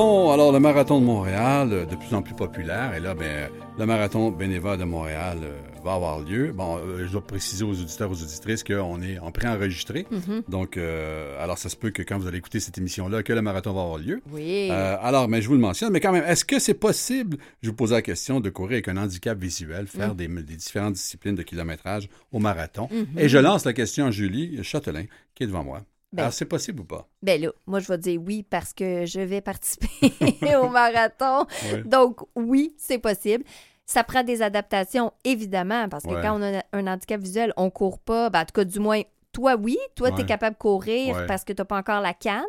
[0.00, 3.50] Bon, alors le marathon de Montréal, euh, de plus en plus populaire, et là, ben,
[3.78, 6.52] le marathon bénévole de Montréal euh, va avoir lieu.
[6.52, 10.06] Bon, euh, je dois préciser aux auditeurs, aux auditrices qu'on est en pré-enregistré.
[10.10, 10.42] Mhm.
[10.48, 13.42] Donc, euh, alors ça se peut que quand vous allez écouter cette émission-là, que le
[13.42, 14.22] marathon va avoir lieu.
[14.32, 14.70] Oui.
[14.70, 17.76] Alors, mais je vous le mentionne, mais quand même, est-ce que c'est possible, je vous
[17.76, 20.16] posais la question, de courir avec un handicap visuel, faire Mm.
[20.16, 22.88] des, des différentes disciplines de kilométrage au marathon?
[22.90, 23.18] Mhm.
[23.18, 25.82] Et je lance la question à Julie Châtelain, qui est devant moi.
[26.12, 27.06] Ben- Alors, c'est possible ou pas?
[27.22, 29.86] Ben là, moi, je vais dire oui parce que je vais participer
[30.56, 31.46] au marathon.
[31.72, 31.82] Oui.
[31.84, 33.44] Donc, oui, c'est possible.
[33.86, 36.20] Ça prend des adaptations, évidemment, parce que Ouais.
[36.22, 38.30] quand on a un handicap visuel, on court pas.
[38.30, 39.02] Ben, en tout cas, du moins,
[39.32, 39.78] toi, oui.
[39.94, 41.26] Toi, tu es capable de courir Ouais.
[41.26, 42.42] parce que tu n'as pas encore la canne.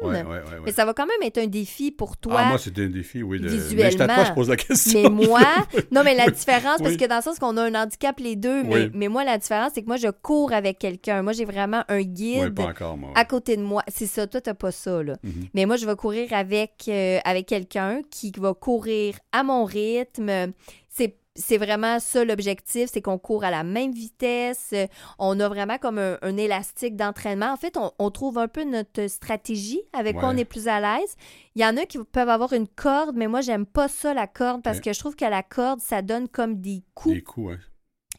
[0.65, 2.35] Mais ça va quand même être un défi pour toi.
[2.37, 3.39] Ah, moi, c'était un défi, oui.
[3.39, 3.47] De...
[3.47, 3.83] visuellement.
[3.83, 5.01] Mais je t'attends, je pose la question.
[5.03, 5.41] Mais moi,
[5.91, 8.63] non, mais la différence, parce que dans le sens qu'on a un handicap les deux,
[8.63, 8.91] mais, Oui.
[8.93, 11.21] mais moi, la différence, c'est que moi, je cours avec quelqu'un.
[11.21, 13.11] Moi, j'ai vraiment un guide pas encore, moi.
[13.15, 13.83] à côté de moi.
[13.87, 15.15] C'est ça, toi, t'as pas ça, là.
[15.23, 15.47] Mhm.
[15.53, 20.51] Mais moi, je vais courir avec, euh, avec quelqu'un qui va courir à mon rythme.
[20.89, 24.69] C'est c'est vraiment ça l'objectif, c'est qu'on court à la même vitesse.
[24.73, 27.51] Euh, On a vraiment comme un, un élastique d'entraînement.
[27.53, 30.79] En fait, on, on trouve un peu notre stratégie avec quoi on est plus à
[30.81, 31.15] l'aise.
[31.55, 34.27] Il y en a qui peuvent avoir une corde, mais moi, j'aime pas ça, la
[34.27, 37.15] corde, parce que je trouve que la corde, ça donne comme des coups.
[37.15, 37.59] Des coups, hein.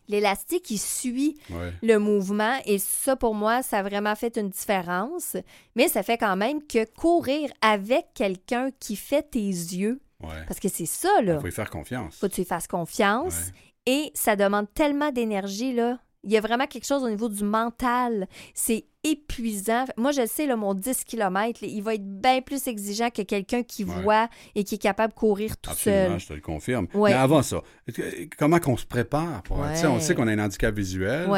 [0.08, 1.72] L'élastique, il suit Ouais.
[1.82, 5.36] le mouvement et ça, pour moi, ça a vraiment fait une différence.
[5.76, 10.44] Mais ça fait quand même que courir avec quelqu'un qui fait tes yeux, Ouais.
[10.46, 11.34] parce que c'est ça, là.
[11.36, 12.16] Il faut y faire confiance.
[12.18, 13.34] faut que tu lui fasses confiance.
[13.34, 13.52] Ouais.
[13.94, 15.98] Et ça demande tellement d'énergie, là.
[16.24, 18.28] Il y a vraiment quelque chose au niveau du mental.
[18.54, 19.86] C'est épuisant.
[19.96, 23.64] Moi, je sais, là, mon 10 km, il va être bien plus exigeant que quelqu'un
[23.64, 24.00] qui Ouais.
[24.02, 26.20] voit et qui est capable de courir tout Absolument, seul.
[26.20, 26.86] je te le confirme.
[26.94, 27.10] Ouais.
[27.10, 27.60] Mais avant ça,
[28.38, 29.72] comment qu'on se prépare pour Ouais.
[29.74, 31.28] tu sais, On sait qu'on a un handicap visuel.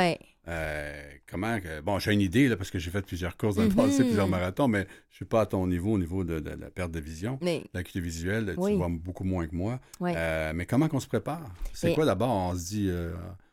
[0.47, 3.63] Euh, comment que- bon, j'ai une idée là, parce que j'ai fait plusieurs courses dans
[3.63, 3.75] le Mhm.
[3.77, 6.61] passé, plusieurs marathons, mais je suis pas à ton niveau au niveau de, de- de
[6.61, 7.39] la perte de vision.
[7.41, 9.81] Mais, L'acuité visuelle, tu vois beaucoup moins que moi.
[10.03, 11.43] Euh, mais comment qu'on se prépare?
[11.73, 12.31] C'est Et- quoi d'abord?
[12.31, 13.13] On se dit, euh,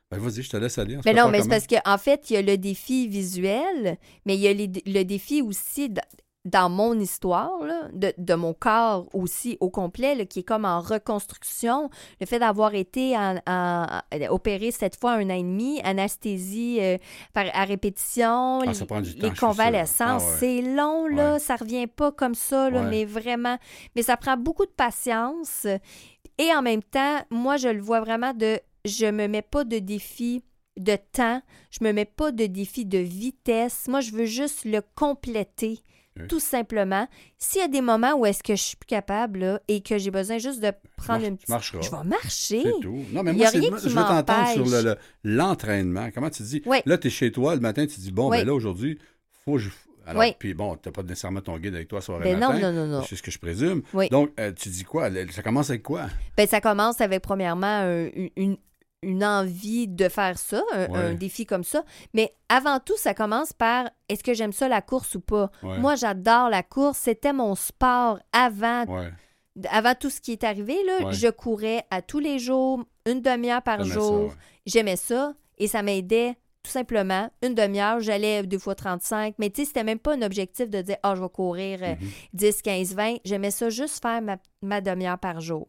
[0.09, 0.97] ben vas-y, je te laisse aller.
[1.05, 4.35] Mais non, mais c'est parce qu'en en fait, il y a le défi visuel, mais
[4.35, 5.89] il y a les- le défi aussi
[6.43, 10.65] dans mon histoire, là, de, de mon corps aussi au complet, là, qui est comme
[10.65, 11.89] en reconstruction.
[12.19, 16.97] Le fait d'avoir été en, en- opéré cette fois un an et demi, anesthésie euh,
[17.33, 20.35] par, à répétition, Ah, temps, les convalescences, Ah ouais.
[20.39, 21.39] c'est long, là, Ouais.
[21.39, 22.89] ça revient pas comme ça, là, Ouais.
[22.89, 23.57] mais vraiment.
[23.95, 25.67] Mais ça prend beaucoup de patience.
[26.37, 29.77] Et en même temps, moi, je le vois vraiment de je me mets pas de
[29.77, 30.43] défi
[30.77, 33.87] de temps, je me mets pas de défi de vitesse.
[33.87, 35.79] Moi, je veux juste le compléter.
[36.19, 36.27] Oui.
[36.27, 37.07] Tout simplement.
[37.37, 39.97] S'il y a des moments où est-ce que je suis plus capable là, et que
[39.97, 41.49] j'ai besoin juste de prendre une petite...
[41.81, 42.63] Je vais marcher.
[42.63, 42.99] C'est tout.
[43.13, 44.83] Non, mais moi, a c'est- je veux t'entendre sur m'empêche.
[44.83, 46.09] le- le- l'entraînement.
[46.13, 46.61] Comment tu dis?
[46.65, 46.79] Oui.
[46.85, 48.99] Là, tu es chez toi, le matin, tu dis, bon, ben là, aujourd'hui,
[49.45, 49.69] faut que je.
[50.05, 50.33] Alors, Oui.
[50.37, 52.71] puis bon, tu n'as pas nécessairement ton guide avec toi soir et Ben non, matin.
[52.71, 53.03] non, non, non.
[53.07, 53.83] C'est ce que je présume.
[53.93, 54.09] Oui.
[54.09, 55.09] Donc, euh, tu dis quoi?
[55.31, 56.07] Ça commence avec quoi?
[56.35, 58.57] Ben, ça commence avec, premièrement, un- une,
[59.03, 60.97] une envie de faire ça, un, Ouais.
[60.99, 61.83] un défi comme ça.
[62.13, 65.49] Mais avant tout, ça commence par est-ce que j'aime ça la course ou pas?
[65.63, 65.79] Ouais.
[65.79, 66.99] Moi, j'adore la course.
[66.99, 69.09] C'était mon sport avant, Ouais.
[69.69, 70.77] avant tout ce qui est arrivé.
[70.85, 71.11] Là.
[71.11, 74.33] Je courais à tous les jours, une demi-heure par jour.
[74.67, 77.27] J'aimais ça et ça m'aidait tout simplement.
[77.41, 79.33] Une demi-heure, j'allais deux fois 35.
[79.39, 81.95] Mais tu sais, c'était même pas un objectif de dire, ah, je vais courir euh,
[81.99, 82.07] Mhm.
[82.33, 83.15] 10, 15, 20.
[83.25, 85.67] J'aimais ça juste faire ma, ma demi-heure par jour.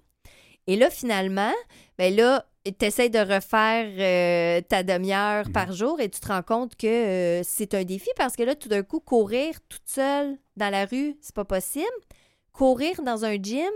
[0.66, 1.50] Et là, finalement,
[1.98, 5.52] ben là, tu essaies de refaire euh, ta demi-heure Mhm.
[5.52, 8.54] par jour et tu te rends compte que euh, c'est un défi parce que là,
[8.54, 11.86] tout d'un coup, courir toute seule dans la rue, c'est pas possible.
[12.52, 13.70] Courir dans un gym,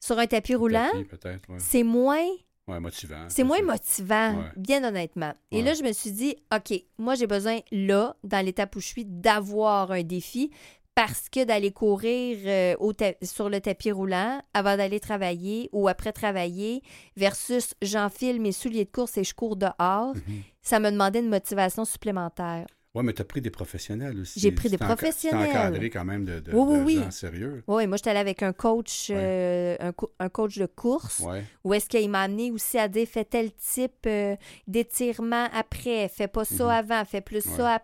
[0.00, 1.56] sur un tapis roulant, ouais.
[1.58, 2.26] c'est moins
[2.66, 3.24] Ouais, motivant.
[3.28, 4.50] c'est moins motivant, Ouais.
[4.56, 5.32] bien honnêtement.
[5.50, 8.86] Et là, je me suis dit, OK, moi, j'ai besoin, là, dans l'étape où je
[8.88, 10.50] suis, d'avoir un défi
[10.98, 12.92] parce que d'aller courir euh, au
[13.22, 16.82] sur le tapis roulant avant d'aller travailler ou après travailler
[17.16, 20.42] versus j'enfile mes souliers de course et je cours dehors, Mhm.
[20.60, 22.66] ça me demandait une motivation supplémentaire.
[22.96, 24.40] Ouais, mais tu as pris des professionnels aussi.
[24.40, 25.50] J'ai pris des professionnels.
[25.52, 27.12] Tu encadré quand même de, de, Oui, oui, de oui.
[27.12, 27.62] sérieux.
[27.68, 29.16] Oui, moi, j'étais allée avec un coach, Ouais.
[29.18, 31.20] euh, un, co- un coach de course.
[31.20, 31.44] Ouais.
[31.62, 34.34] Ou est-ce qu'il m'a amené aussi à dire fais tel type euh,
[34.66, 36.70] d'étirement après, fais pas ça Mhm.
[36.70, 37.56] avant, fais plus Ouais.
[37.56, 37.78] ça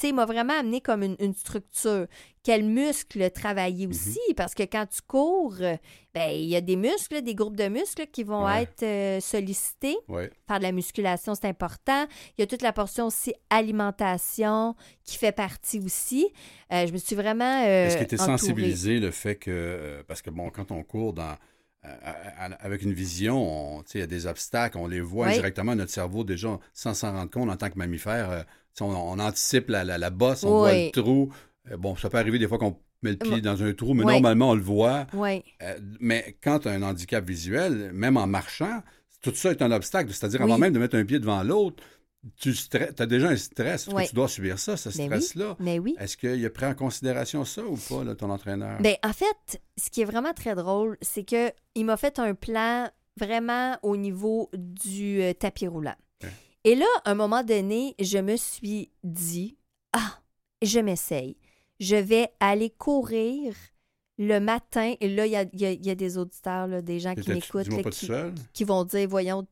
[0.00, 2.06] sais, il m'a vraiment amené comme une, une structure.
[2.42, 3.92] Quels muscles travailler Mhm.
[3.92, 4.18] aussi?
[4.36, 5.76] Parce que quand tu cours, euh,
[6.12, 8.62] ben il y a des muscles, des groupes de muscles qui vont Ouais.
[8.64, 9.96] être euh, sollicités.
[10.08, 10.30] Ouais.
[10.46, 12.06] Faire de la musculation, c'est important.
[12.36, 13.32] Il y a toute la portion aussi
[13.94, 14.74] alimentation
[15.04, 16.28] qui fait partie aussi.
[16.72, 17.62] Euh, je me suis vraiment.
[17.64, 18.38] euh, Est-ce que tu es entourée.
[18.38, 20.02] sensibilisé le fait que.
[20.06, 21.36] parce que, bon, quand on court dans.
[22.60, 25.34] avec une vision, il y a des obstacles, on les voit Oui.
[25.34, 28.46] directement, notre cerveau, déjà, sans s'en rendre compte en tant que mammifère,
[28.80, 31.32] on, on anticipe la, la, la bosse, on voit le trou.
[31.70, 34.04] Euh, bon, ça peut arriver des fois qu'on met le pied dans un trou, mais
[34.04, 34.12] Oui.
[34.14, 35.06] normalement, on le voit.
[35.12, 35.42] Oui.
[35.62, 38.82] Euh, mais quand tu as un handicap visuel, même en marchant,
[39.22, 40.12] tout ça est un obstacle.
[40.12, 41.82] C'est-à-dire, avant même de mettre un pied devant l'autre,
[42.40, 42.54] tu
[42.98, 43.84] as déjà un stress.
[43.86, 44.08] parce que.
[44.08, 45.56] Tu dois subir ça, ce Ben stress-là?
[45.60, 45.94] Mais oui.
[45.98, 48.80] Est-ce qu'il a pris en considération ça ou pas, là, ton entraîneur?
[48.80, 52.34] Ben, en fait, ce qui est vraiment très drôle, c'est que il m'a fait un
[52.34, 55.94] plan vraiment au niveau du euh, tapis roulant.
[56.64, 59.56] Et là, à un moment donné, je me suis dit
[59.92, 60.20] Ah,
[60.62, 61.36] je m'essaye.
[61.80, 63.54] Je vais aller courir
[64.18, 64.94] le matin.
[65.00, 68.08] Et là, il y a, y y des auditeurs, là, des gens qui m'écoutent, qui,
[68.52, 69.46] qui vont dire Voyons,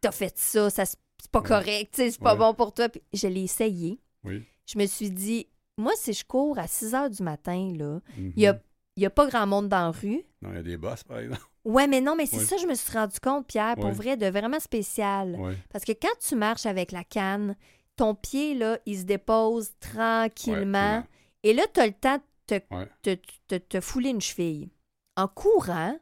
[0.00, 0.98] t'as fait ça, ça c'est
[1.30, 1.48] pas Ouais.
[1.48, 2.38] correct, c'est pas Ouais.
[2.38, 2.88] bon pour toi.
[2.88, 4.00] Puis je l'ai essayé.
[4.24, 4.42] Oui.
[4.66, 5.46] Je me suis dit
[5.76, 8.58] Moi, si je cours à 6 heures du matin, là, il y a,
[8.96, 10.22] il y a pas grand monde dans la rue.
[10.40, 11.42] Non, il y a des bosses, par exemple.
[11.64, 12.44] Ouais, mais non, mais c'est Ouais.
[12.44, 13.92] ça, je me suis rendu compte, Pierre, pour Ouais.
[13.92, 15.38] vrai, de vraiment spécial.
[15.72, 17.56] Parce que quand tu marches avec la canne,
[17.96, 21.04] ton pied, là, il se dépose tranquillement.
[21.42, 24.68] Et là, tu as le temps de te, te, te- te fouler une cheville.
[25.16, 25.96] En courant,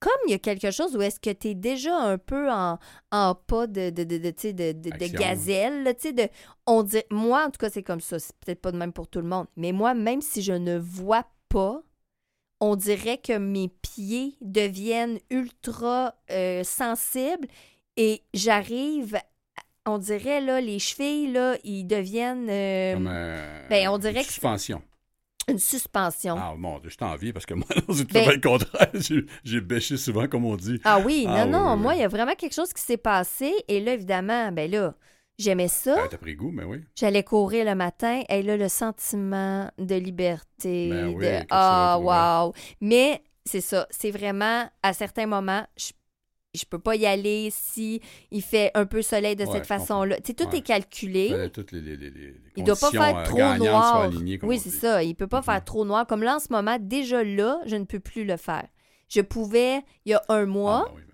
[0.00, 2.78] comme il y a quelque chose où est-ce que tu es déjà un peu en,
[3.12, 6.28] en pas de, de, de, de, de, gazelle, là, de,
[6.66, 8.18] on dit, moi, en tout cas, c'est comme ça.
[8.18, 9.46] C'est peut-être pas de même pour tout le monde.
[9.56, 11.82] Mais moi, même si je ne vois pas,
[12.60, 17.46] on dirait que mes pieds deviennent ultra euh, sensibles
[17.96, 19.18] et j'arrive,
[19.86, 24.20] on dirait, là, les chevilles, là, ils deviennent euh, Comme euh, ben, on dirait une
[24.26, 24.82] que- suspension.
[25.48, 26.36] une suspension.
[26.38, 28.90] Ah, mon Dieu, je t'envie parce que moi, c'est tout Ben- à le contraire.
[29.44, 30.80] J'ai- bêché souvent, comme on dit.
[30.84, 32.82] Ah oui, Ah, non, oui, non, oui, moi, il y a vraiment quelque chose qui
[32.82, 33.52] s'est passé.
[33.68, 34.94] Et là, évidemment, ben là,
[35.38, 35.96] j'aimais ça.
[36.04, 36.78] Ah, T'as pris goût, mais oui.
[36.94, 38.22] J'allais courir le matin.
[38.28, 40.90] Et là, le sentiment de liberté.
[40.90, 42.52] Ben oui, de Ah, wow.
[42.80, 43.86] Mais c'est ça.
[43.90, 45.92] C'est vraiment, à certains moments, je,
[46.54, 50.16] je peux pas y aller si il fait un peu soleil de Ouais, cette façon-là.
[50.16, 50.58] Tu sais, tout Ouais.
[50.58, 51.28] est calculé.
[51.30, 53.96] Fallait toutes les, les, les, les Il doit pas faire euh, trop noir.
[54.02, 55.02] alignées, Oui, c'est ça.
[55.02, 55.44] Il peut pas Mhm.
[55.44, 56.06] faire trop noir.
[56.06, 58.66] Comme là, en ce moment, déjà là, je ne peux plus le faire.
[59.08, 61.07] Je pouvais, il y a un mois, Ah, ben oui, ben oui.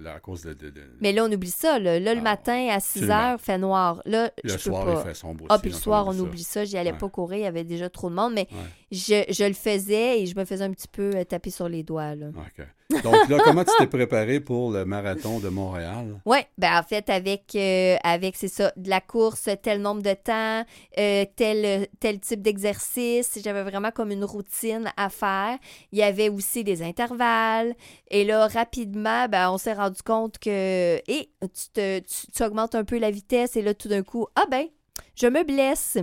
[0.00, 0.52] Là, à cause de...
[0.52, 1.78] de, de- mais là, on oublie ça.
[1.78, 3.14] Là, Là, le Ah, matin, à 6 absolument.
[3.14, 4.02] heures, il fait noir.
[4.04, 4.92] Là, Puis je le peux soir, pas.
[5.04, 5.46] il fait sombre aussi.
[5.50, 6.18] Ah, puis le soir, on ça.
[6.20, 6.64] oublie ça.
[6.64, 6.98] J'y allais Ouais.
[6.98, 7.38] pas courir.
[7.38, 8.32] Il y avait déjà trop de monde.
[8.34, 8.58] Mais Ouais.
[8.90, 11.82] Je, je le faisais et je me faisais un petit peu euh, taper sur les
[11.82, 12.14] doigts.
[12.14, 12.28] Là.
[13.02, 16.20] Donc là, comment tu t'es préparé pour le marathon de Montréal?
[16.24, 20.14] Oui, ben en fait, avec, euh, avec c'est ça, de la course, tel nombre de
[20.14, 20.64] temps,
[20.98, 23.38] euh, tel, tel type d'exercice.
[23.44, 25.58] J'avais vraiment comme une routine à faire.
[25.92, 27.74] Il y avait aussi des intervalles.
[28.10, 32.74] Et là, rapidement, ben, on s'est rendu compte que et tu, te, tu, tu augmentes
[32.74, 34.66] un peu la vitesse et là, tout d'un coup, ah ben,
[35.14, 35.98] je me blesse.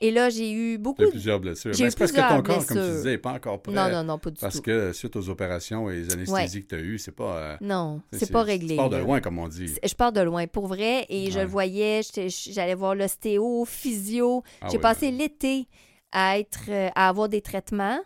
[0.00, 1.08] Et là, j'ai eu beaucoup de...
[1.08, 1.72] plusieurs blessures.
[1.72, 3.72] J'ai Mais eu c'est parce que ton corps, comme tu disais, n'est pas encore prêt.
[3.72, 4.62] Non, non, non, pas du Parce tout.
[4.62, 7.36] que suite aux opérations et les anesthésies que tu as eues, c'est pas...
[7.36, 8.70] euh, Non, c'est pas réglé.
[8.70, 9.74] Tu pars de loin, comme on dit.
[9.82, 11.42] Je pars de loin, pour vrai, et je Ouais.
[11.44, 14.42] le voyais, j'allais voir l'ostéo, physio.
[14.60, 15.68] Ah J'ai oui, passé l'été
[16.12, 17.98] à être, euh, à avoir des traitements.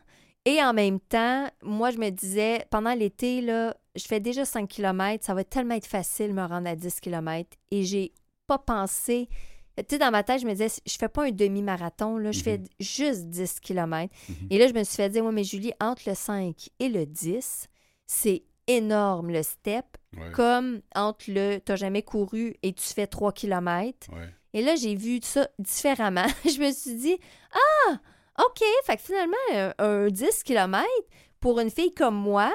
[0.46, 4.66] Et en même temps, moi, je me disais, pendant l'été, là, je fais déjà 5
[4.68, 7.50] km, ça va tellement être facile de me rendre à 10 km.
[7.70, 8.12] Et j'ai
[8.46, 9.28] pas pensé.
[9.78, 12.42] Tu sais, dans ma tête, je me disais, je fais pas un demi-marathon, là, je
[12.42, 12.66] fais Mhm.
[12.80, 14.12] juste 10 km.
[14.28, 14.48] Mhm.
[14.50, 17.06] Et là, je me suis fait dire, moi, mais Julie, entre le 5 et le
[17.06, 17.66] 10,
[18.06, 23.32] c'est énorme le step Ouais, comme entre le t'as jamais couru et tu fais 3
[23.32, 24.08] km.
[24.12, 24.28] ouais.
[24.52, 26.26] Et là, j'ai vu ça différemment.
[26.44, 27.16] je me suis dit,
[27.88, 28.00] ah,
[28.44, 30.84] OK, fait que finalement, un, un 10 km,
[31.40, 32.52] pour une fille comme moi,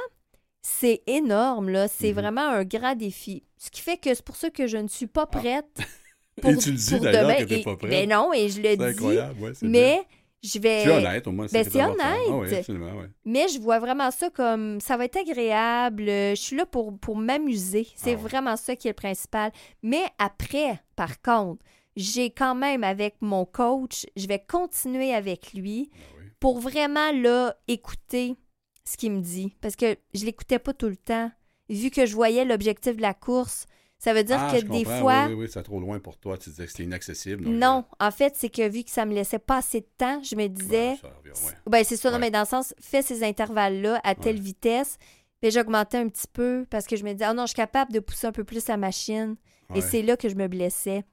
[0.62, 1.88] c'est énorme, là.
[1.88, 2.20] C'est Mhm.
[2.20, 3.44] vraiment un grand défi.
[3.58, 5.78] Ce qui fait que c'est pour ça que je ne suis pas prête
[6.42, 6.54] pour, Ah.
[6.54, 7.90] Et tu le dis d'ailleurs que t'es pas prête.
[7.92, 8.84] Ben non, et je le C'est dis.
[8.84, 9.82] incroyable, ouais, c'est bien.
[9.82, 10.02] Mais
[10.44, 10.84] je vais.
[10.84, 11.46] Es honnête, au moins.
[11.52, 11.80] Ben, c'est.
[11.80, 12.54] Ah oui, honnête.
[12.60, 13.08] absolument, ouais.
[13.26, 16.08] Mais je vois vraiment ça comme ça va être agréable.
[16.10, 17.88] euh, Je suis là pour, pour m'amuser.
[17.96, 19.52] C'est Ah vraiment ça qui est le principal.
[19.82, 21.64] Mais après, par contre,
[21.96, 26.26] j'ai quand même avec mon coach, je vais continuer avec lui Ah oui.
[26.42, 28.36] pour vraiment là écouter
[28.84, 29.56] ce qu'il me dit.
[29.62, 31.32] Parce que je l'écoutais pas tout le temps.
[31.70, 33.66] Vu que je voyais l'objectif de la course,
[33.98, 35.26] ça veut dire Ah, que je des fois.
[35.28, 36.38] Oui, oui, oui, c'est trop loin pour toi.
[36.38, 37.44] Tu disais que c'était inaccessible.
[37.46, 40.22] donc, Non, en fait, c'est que vu que ça me laissait pas assez de temps,
[40.24, 40.90] je me euh, disais.
[40.92, 41.52] ouais.
[41.68, 42.22] Ben, c'est ça, non, Ouais.
[42.22, 44.98] mais dans le sens, fais ces intervalles-là à telle vitesse.
[45.42, 47.92] Puis j'augmentais un petit peu parce que je me disais, ah non, je suis capable
[47.94, 49.36] de pousser un peu plus la machine.
[49.74, 51.04] Et c'est là que je me blessais.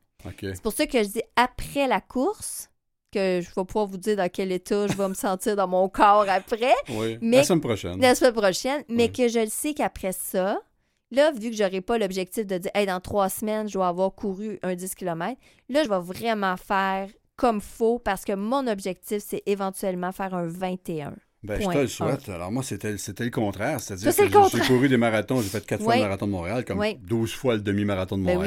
[0.40, 2.68] C'est pour ça que je dis après la course,
[3.12, 5.88] que je vais pouvoir vous dire dans quel état je vais me sentir dans mon
[5.88, 8.00] corps après, Oui, Mais- la semaine prochaine.
[8.00, 10.60] la semaine prochaine, mais que je le sais qu'après ça,
[11.12, 14.12] là, vu que j'aurai pas l'objectif de dire, hey, dans trois semaines, je dois avoir
[14.14, 15.38] couru un 10 km,
[15.68, 20.46] là, je vais vraiment faire comme faut parce que mon objectif, c'est éventuellement faire un
[20.46, 21.14] 21.
[21.42, 22.28] Ben, je te le souhaite.
[22.28, 23.80] Alors, moi, c'était le contraire.
[23.80, 25.40] C'est-à-dire que j'ai- couru des marathons.
[25.40, 26.96] J'ai fait quatre fois le marathon de Montréal, comme Oui.
[27.02, 28.46] 12 fois le demi-marathon de Ben oui.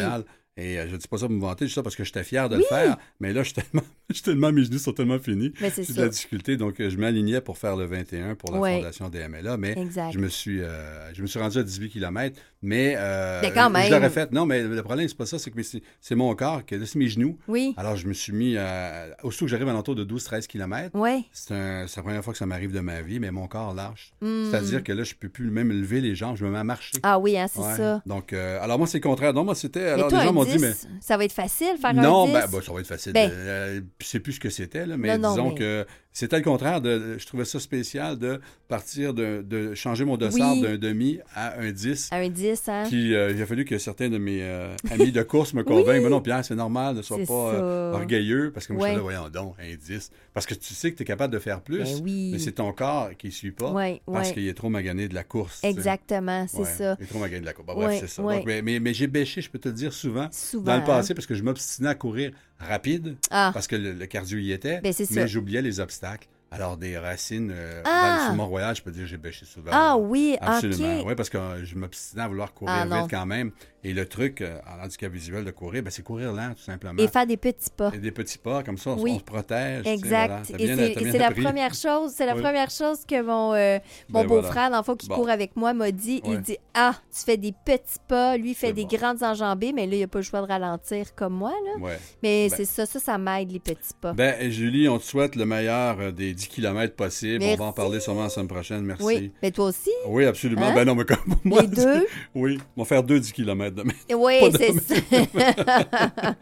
[0.58, 2.24] Et euh, je dis pas ça pour me vanter, je dis ça parce que j'étais
[2.24, 2.62] fier de Oui.
[2.70, 2.98] le faire.
[3.20, 5.52] Mais là, je suis tellement, je suis tellement, mes genoux sont tellement finis.
[5.60, 6.56] J'ai de la difficulté.
[6.56, 8.78] Donc, euh, je m'alignais pour faire le 21 pour la Ouais.
[8.78, 9.58] fondation DMLA.
[9.58, 10.12] Mais Exact.
[10.14, 12.40] je me suis, euh, je me suis rendu à 18 km.
[12.62, 13.92] Mais, euh, Mais quand je même.
[13.92, 14.32] l'aurais fait.
[14.32, 15.38] Non, mais le problème, c'est pas ça.
[15.38, 15.60] C'est que
[16.02, 17.38] c'est mon corps, que c'est mes genoux.
[17.50, 20.90] Oui, Alors, je me suis mis, à, aussitôt que j'arrive à l'entour de 12-13 km,
[20.94, 21.26] oui.
[21.34, 24.14] c'est la première fois que ça m'arrive de ma vie, mais mon corps lâche.
[24.22, 24.50] Hmm.
[24.50, 26.94] C'est-à-dire que là, je peux plus même lever les jambes, je me mets à marcher.
[27.04, 27.76] Ah oui, hein, c'est Ouais.
[27.76, 28.02] ça.
[28.06, 29.34] Donc, euh, alors moi, c'est le contraire.
[29.34, 29.84] Non, moi, c'était.
[29.90, 30.74] Alors, les gens un m'ont 10, dit, mais.
[31.02, 32.52] ça va être facile faire Non, un 10?
[32.52, 33.14] ben, ça va être facile.
[33.14, 33.30] Ben.
[33.32, 36.44] Euh, c'est plus ce que c'était, là, mais Non, non, disons mais- que c'était le
[36.44, 36.80] contraire.
[36.82, 40.62] De, je trouvais ça spécial de partir de, de changer mon dossard Oui.
[40.62, 42.10] d'un demi à un 10.
[42.12, 42.84] Un 10, hein?
[42.88, 46.04] Puis euh, il a fallu que certains de mes euh, amis de course me convainquent.
[46.04, 48.52] Mais non, Pierre, c'est normal, ne sois pas euh, orgueilleux.
[48.54, 50.12] Parce que moi, je suis là, voyons donc, un 10.
[50.34, 51.80] Parce que tu sais que tu es capable de faire plus.
[51.84, 52.30] Ben oui.
[52.32, 53.74] Mais c'est ton corps qui ne suit pas.
[54.06, 55.60] Parce qu'il est trop magané de la course.
[55.60, 55.70] sais.
[55.70, 56.96] Exactement, c'est ça.
[57.00, 57.66] Il est trop magané de la course.
[57.68, 58.22] Bref, Ouais, c'est ça.
[58.24, 58.38] ouais.
[58.38, 60.66] Donc, mais mais, mais j'ai bêché, je peux te le dire souvent, Souvent.
[60.66, 61.16] dans le passé, hein?
[61.16, 64.82] parce que je m'obstinais à courir rapide, Ah, parce que le, le cardio y était,
[64.82, 66.28] Ben, mais j'oubliais les obstacles.
[66.52, 68.26] Alors, des racines euh, Ah!
[68.28, 69.72] dans le Mont-Royal, je peux dire que j'ai bêché souvent.
[69.74, 71.04] ah oui, Absolument.
[71.06, 73.52] Oui, parce que je m'obstinais à vouloir courir Ah, vite quand même.
[73.88, 77.00] Et le truc euh, en handicap visuel de courir, ben, c'est courir lent, tout simplement.
[77.02, 77.92] Et faire des petits pas.
[77.94, 79.12] Et des petits pas, comme ça, on, Oui.
[79.16, 79.86] on se protège.
[79.86, 80.48] Exact.
[80.50, 80.64] voilà.
[80.64, 82.42] Et c'est la première chose, c'est la Oui.
[82.42, 83.78] première chose que mon, euh,
[84.10, 84.42] mon Ben voilà.
[84.42, 85.14] beau-frère, dans le fond, qui Bon.
[85.16, 86.20] court avec moi, m'a dit.
[86.26, 88.36] Il dit Ah, tu fais des petits pas.
[88.38, 88.98] Lui, il fait des bon.
[88.98, 91.54] grandes enjambées, mais là, il n'a pas le choix de ralentir comme moi.
[91.66, 91.80] Là.
[91.82, 92.00] Ouais.
[92.24, 92.58] Mais Ben.
[92.58, 94.14] c'est ça, ça, ça m'aide, les petits pas.
[94.14, 97.44] Ben, Julie, on te souhaite le meilleur euh, des 10 km possibles.
[97.44, 97.60] On Merci.
[97.60, 98.82] va en parler sûrement la semaine prochaine.
[98.84, 99.04] Merci.
[99.06, 100.64] oui, mais toi aussi, Oui, absolument.
[100.66, 100.74] Hein?
[100.74, 101.62] Ben non, mais comme moi.
[101.62, 102.08] les deux?
[102.34, 103.75] Oui, on va faire deux 10 km
[104.16, 104.96] Oui, c'est ça.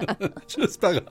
[0.47, 1.01] J'espère.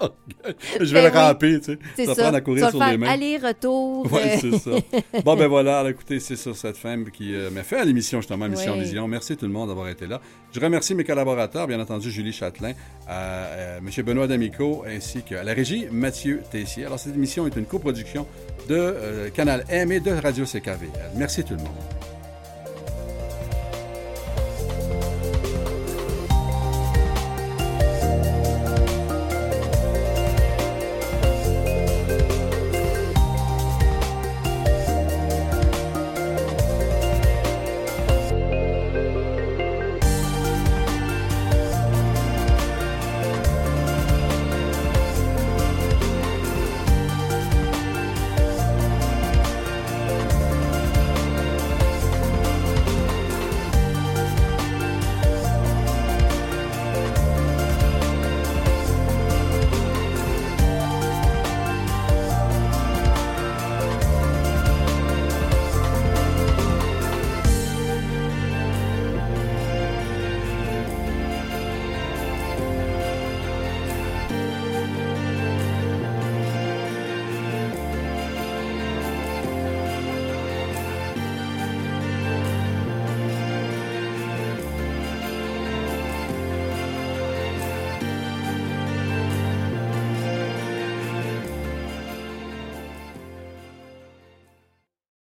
[0.81, 1.17] Je vais Ben le oui.
[1.19, 1.79] ramper, tu sais.
[1.97, 2.23] C'est Ça ça.
[2.23, 3.09] prendre à courir sur le les mains.
[3.09, 4.07] aller-retour.
[4.11, 4.71] Oui, euh, c'est ça.
[5.25, 8.21] Bon, ben voilà, alors, écoutez, c'est sur cette femme qui euh, m'a fait à l'émission,
[8.21, 8.81] justement, Mission Oui.
[8.85, 9.07] Vision.
[9.09, 10.21] Merci tout le monde d'avoir été là.
[10.53, 12.73] Je remercie mes collaborateurs, bien entendu, Julie Châtelain,
[13.09, 14.05] euh, euh, M.
[14.05, 16.85] Benoît D'Amico, ainsi qu'à la régie, Mathieu Tessier.
[16.87, 18.27] Alors, cette émission est une coproduction
[18.69, 20.91] de Canal M et de Radio CKVL.
[21.17, 22.12] Merci tout le monde.